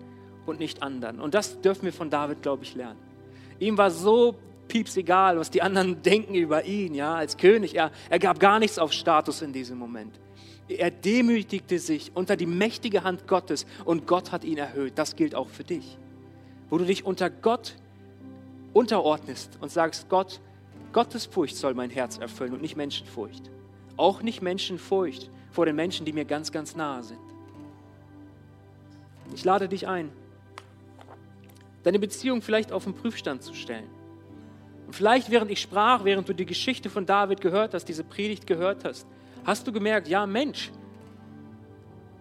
und 0.48 0.60
nicht 0.60 0.82
anderen. 0.82 1.20
Und 1.20 1.36
das 1.36 1.62
dürfen 1.62 1.84
wir 1.84 1.94
von 1.94 2.10
David, 2.10 2.42
glaube 2.42 2.64
ich, 2.64 2.74
lernen. 2.74 2.98
Ihm 3.60 3.78
war 3.78 3.92
so 3.92 4.34
pieps 4.68 4.98
egal, 4.98 5.38
was 5.38 5.52
die 5.52 5.62
anderen 5.62 6.02
denken 6.02 6.34
über 6.34 6.66
ihn, 6.66 6.96
ja, 6.96 7.14
als 7.14 7.38
König. 7.38 7.76
Er, 7.76 7.92
er 8.10 8.18
gab 8.18 8.40
gar 8.40 8.58
nichts 8.58 8.80
auf 8.80 8.92
Status 8.92 9.44
in 9.44 9.54
diesem 9.54 9.78
Moment. 9.78 10.20
Er 10.68 10.90
demütigte 10.90 11.78
sich 11.78 12.10
unter 12.16 12.36
die 12.36 12.48
mächtige 12.48 13.04
Hand 13.04 13.28
Gottes 13.28 13.68
und 13.86 14.08
Gott 14.08 14.32
hat 14.32 14.44
ihn 14.44 14.58
erhöht. 14.58 14.94
Das 14.96 15.16
gilt 15.16 15.36
auch 15.36 15.50
für 15.50 15.64
dich. 15.64 16.00
Wo 16.70 16.78
du 16.78 16.86
dich 16.86 17.06
unter 17.06 17.30
Gott 17.30 17.76
unterordnest 18.74 19.58
und 19.62 19.72
sagst, 19.72 20.10
Gott, 20.10 20.40
Gottes 20.94 21.26
Furcht 21.26 21.56
soll 21.56 21.74
mein 21.74 21.90
Herz 21.90 22.18
erfüllen 22.18 22.54
und 22.54 22.62
nicht 22.62 22.76
Menschenfurcht. 22.76 23.50
Auch 23.98 24.22
nicht 24.22 24.42
Menschenfurcht 24.42 25.30
vor 25.52 25.66
den 25.66 25.76
Menschen, 25.76 26.06
die 26.06 26.14
mir 26.14 26.26
ganz, 26.26 26.52
ganz 26.52 26.76
nahe 26.76 27.04
sind. 27.04 27.20
Ich 29.34 29.44
lade 29.46 29.68
dich 29.68 29.88
ein, 29.88 30.12
deine 31.84 32.00
Beziehung 32.00 32.42
vielleicht 32.42 32.72
auf 32.72 32.84
den 32.84 32.94
Prüfstand 32.94 33.44
zu 33.44 33.54
stellen. 33.54 33.90
Und 34.88 34.94
vielleicht 34.94 35.30
während 35.30 35.52
ich 35.52 35.62
sprach, 35.62 36.04
während 36.04 36.28
du 36.28 36.34
die 36.34 36.46
Geschichte 36.46 36.90
von 36.90 37.06
David 37.06 37.42
gehört 37.42 37.74
hast, 37.74 37.86
diese 37.86 38.04
Predigt 38.04 38.48
gehört 38.48 38.86
hast, 38.86 39.08
hast 39.46 39.68
du 39.68 39.72
gemerkt, 39.72 40.08
ja 40.08 40.26
Mensch, 40.26 40.72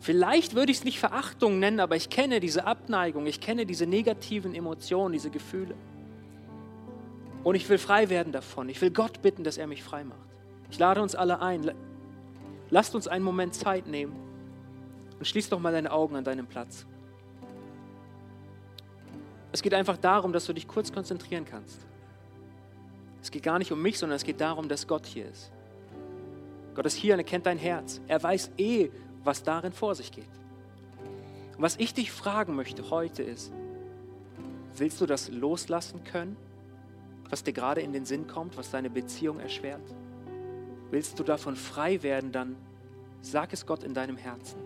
vielleicht 0.01 0.55
würde 0.55 0.73
ich 0.73 0.79
es 0.79 0.85
nicht 0.85 0.99
Verachtung 0.99 1.59
nennen, 1.59 1.81
aber 1.81 1.97
ich 1.97 2.11
kenne 2.11 2.41
diese 2.41 2.67
Abneigung, 2.67 3.27
ich 3.27 3.41
kenne 3.41 3.67
diese 3.67 3.87
negativen 3.87 4.55
Emotionen, 4.55 5.13
diese 5.13 5.31
Gefühle. 5.31 5.75
Und 7.45 7.55
ich 7.55 7.69
will 7.69 7.79
frei 7.79 8.11
werden 8.11 8.33
davon. 8.33 8.69
Ich 8.69 8.81
will 8.81 8.91
Gott 8.91 9.23
bitten, 9.23 9.45
dass 9.45 9.59
er 9.59 9.67
mich 9.67 9.83
frei 9.83 10.05
macht. 10.05 10.19
Ich 10.71 10.79
lade 10.79 11.01
uns 11.01 11.15
alle 11.15 11.41
ein. 11.41 11.73
Lasst 12.71 12.95
uns 12.95 13.09
einen 13.09 13.25
Moment 13.25 13.55
Zeit 13.55 13.87
nehmen 13.87 14.15
und 15.19 15.27
schließ 15.27 15.49
doch 15.49 15.59
mal 15.59 15.73
deine 15.73 15.91
Augen 15.91 16.17
an 16.17 16.25
deinem 16.25 16.47
Platz. 16.47 16.87
Es 19.53 19.63
geht 19.63 19.73
einfach 19.73 19.97
darum, 19.97 20.33
dass 20.33 20.45
du 20.45 20.53
dich 20.53 20.69
kurz 20.69 20.93
konzentrieren 20.93 21.45
kannst. 21.45 21.79
Es 23.23 23.31
geht 23.31 23.43
gar 23.43 23.59
nicht 23.59 23.73
um 23.73 23.81
mich, 23.81 23.99
sondern 23.99 24.17
es 24.17 24.25
geht 24.25 24.41
darum, 24.41 24.69
dass 24.69 24.87
Gott 24.87 25.07
hier 25.07 25.27
ist. 25.27 25.51
Gott 26.75 26.87
ist 26.87 26.95
hier 26.95 27.15
und 27.15 27.21
er 27.21 27.25
kennt 27.25 27.47
dein 27.47 27.59
Herz. 27.59 28.01
Er 28.07 28.23
weiß 28.23 28.53
eh, 28.59 28.91
was 29.29 29.43
darin 29.43 29.73
vor 29.73 29.95
sich 29.95 30.11
geht. 30.11 30.29
Und 31.57 31.63
was 31.63 31.77
ich 31.77 31.95
dich 31.95 32.11
fragen 32.11 32.55
möchte 32.57 32.91
heute 32.91 33.23
ist, 33.23 33.53
willst 34.77 35.01
du 35.01 35.07
das 35.07 35.29
loslassen 35.31 36.03
können, 36.05 36.37
was 37.31 37.45
dir 37.45 37.53
gerade 37.53 37.81
in 37.81 37.93
den 37.93 38.05
Sinn 38.05 38.27
kommt, 38.27 38.57
was 38.57 38.71
deine 38.71 38.91
Beziehung 38.91 39.39
erschwert? 39.39 39.83
Willst 40.91 41.19
du 41.19 41.25
davon 41.25 41.57
frei 41.57 42.03
werden, 42.03 42.33
dann 42.33 42.57
sag 43.21 43.53
es 43.53 43.67
Gott 43.67 43.85
in 43.85 43.95
deinem 43.95 44.17
Herzen. 44.17 44.59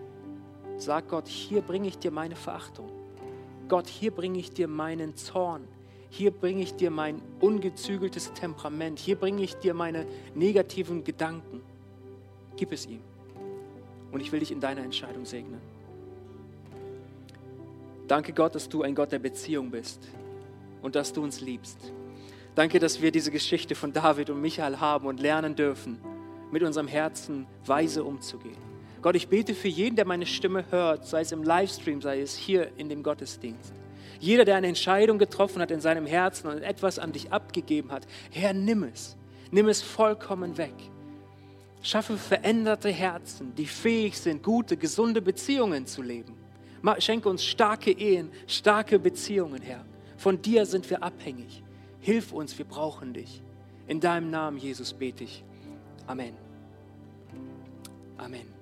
Sag 0.77 1.09
Gott, 1.09 1.27
hier 1.27 1.61
bringe 1.61 1.87
ich 1.87 1.97
dir 1.97 2.11
meine 2.11 2.35
Verachtung. 2.35 2.89
Gott, 3.67 3.87
hier 3.87 4.11
bringe 4.11 4.39
ich 4.39 4.51
dir 4.51 4.67
meinen 4.67 5.15
Zorn 5.15 5.67
hier 6.13 6.29
bringe 6.29 6.61
ich 6.61 6.75
dir 6.75 6.91
mein 6.91 7.23
ungezügeltes 7.41 8.31
Temperament, 8.33 8.99
hier 8.99 9.15
bringe 9.15 9.41
ich 9.41 9.55
dir 9.55 9.73
meine 9.73 10.05
negativen 10.35 11.03
Gedanken. 11.03 11.63
Gib 12.55 12.71
es 12.71 12.85
ihm. 12.85 13.01
Und 14.13 14.21
ich 14.21 14.31
will 14.31 14.39
dich 14.39 14.51
in 14.51 14.61
deiner 14.61 14.81
Entscheidung 14.81 15.25
segnen. 15.25 15.59
Danke 18.07 18.31
Gott, 18.31 18.55
dass 18.55 18.69
du 18.69 18.83
ein 18.83 18.95
Gott 18.95 19.11
der 19.11 19.19
Beziehung 19.19 19.71
bist 19.71 20.07
und 20.81 20.95
dass 20.95 21.11
du 21.11 21.23
uns 21.23 21.41
liebst. 21.41 21.91
Danke, 22.55 22.77
dass 22.77 23.01
wir 23.01 23.11
diese 23.11 23.31
Geschichte 23.31 23.73
von 23.73 23.91
David 23.91 24.29
und 24.29 24.39
Michael 24.39 24.79
haben 24.79 25.07
und 25.07 25.19
lernen 25.19 25.55
dürfen, 25.55 25.97
mit 26.51 26.61
unserem 26.61 26.87
Herzen 26.87 27.47
weise 27.65 28.03
umzugehen. 28.03 28.57
Gott, 29.01 29.15
ich 29.15 29.27
bete 29.27 29.55
für 29.55 29.67
jeden, 29.67 29.95
der 29.95 30.05
meine 30.05 30.27
Stimme 30.27 30.63
hört, 30.69 31.07
sei 31.07 31.21
es 31.21 31.31
im 31.31 31.43
Livestream, 31.43 32.01
sei 32.01 32.21
es 32.21 32.35
hier 32.35 32.69
in 32.77 32.89
dem 32.89 33.01
Gottesdienst 33.01 33.73
Jeder, 34.19 34.45
der 34.45 34.55
eine 34.57 34.67
Entscheidung 34.67 35.17
getroffen 35.17 35.61
hat 35.61 35.71
in 35.71 35.81
seinem 35.81 36.05
Herzen 36.05 36.47
und 36.47 36.61
etwas 36.61 36.99
an 36.99 37.11
dich 37.11 37.31
abgegeben 37.31 37.91
hat, 37.91 38.05
Herr, 38.31 38.53
nimm 38.53 38.83
es. 38.83 39.17
Nimm 39.51 39.67
es 39.67 39.81
vollkommen 39.81 40.57
weg. 40.57 40.73
Schaffe 41.83 42.17
veränderte 42.17 42.89
Herzen, 42.89 43.53
die 43.55 43.65
fähig 43.65 44.17
sind, 44.17 44.41
gute, 44.41 44.77
gesunde 44.77 45.21
Beziehungen 45.21 45.85
zu 45.85 46.01
leben. 46.01 46.33
Schenke 46.99 47.29
uns 47.29 47.43
starke 47.43 47.91
Ehen, 47.91 48.31
starke 48.47 48.97
Beziehungen, 48.97 49.61
Herr. 49.61 49.85
Von 50.17 50.41
dir 50.41 50.65
sind 50.65 50.89
wir 50.89 51.03
abhängig. 51.03 51.61
Hilf 51.99 52.31
uns, 52.31 52.57
wir 52.57 52.65
brauchen 52.65 53.13
dich. 53.13 53.41
In 53.87 53.99
deinem 53.99 54.29
Namen, 54.29 54.57
Jesus, 54.57 54.93
bete 54.93 55.25
ich. 55.25 55.43
Amen. 56.07 56.35
Amen. 58.17 58.52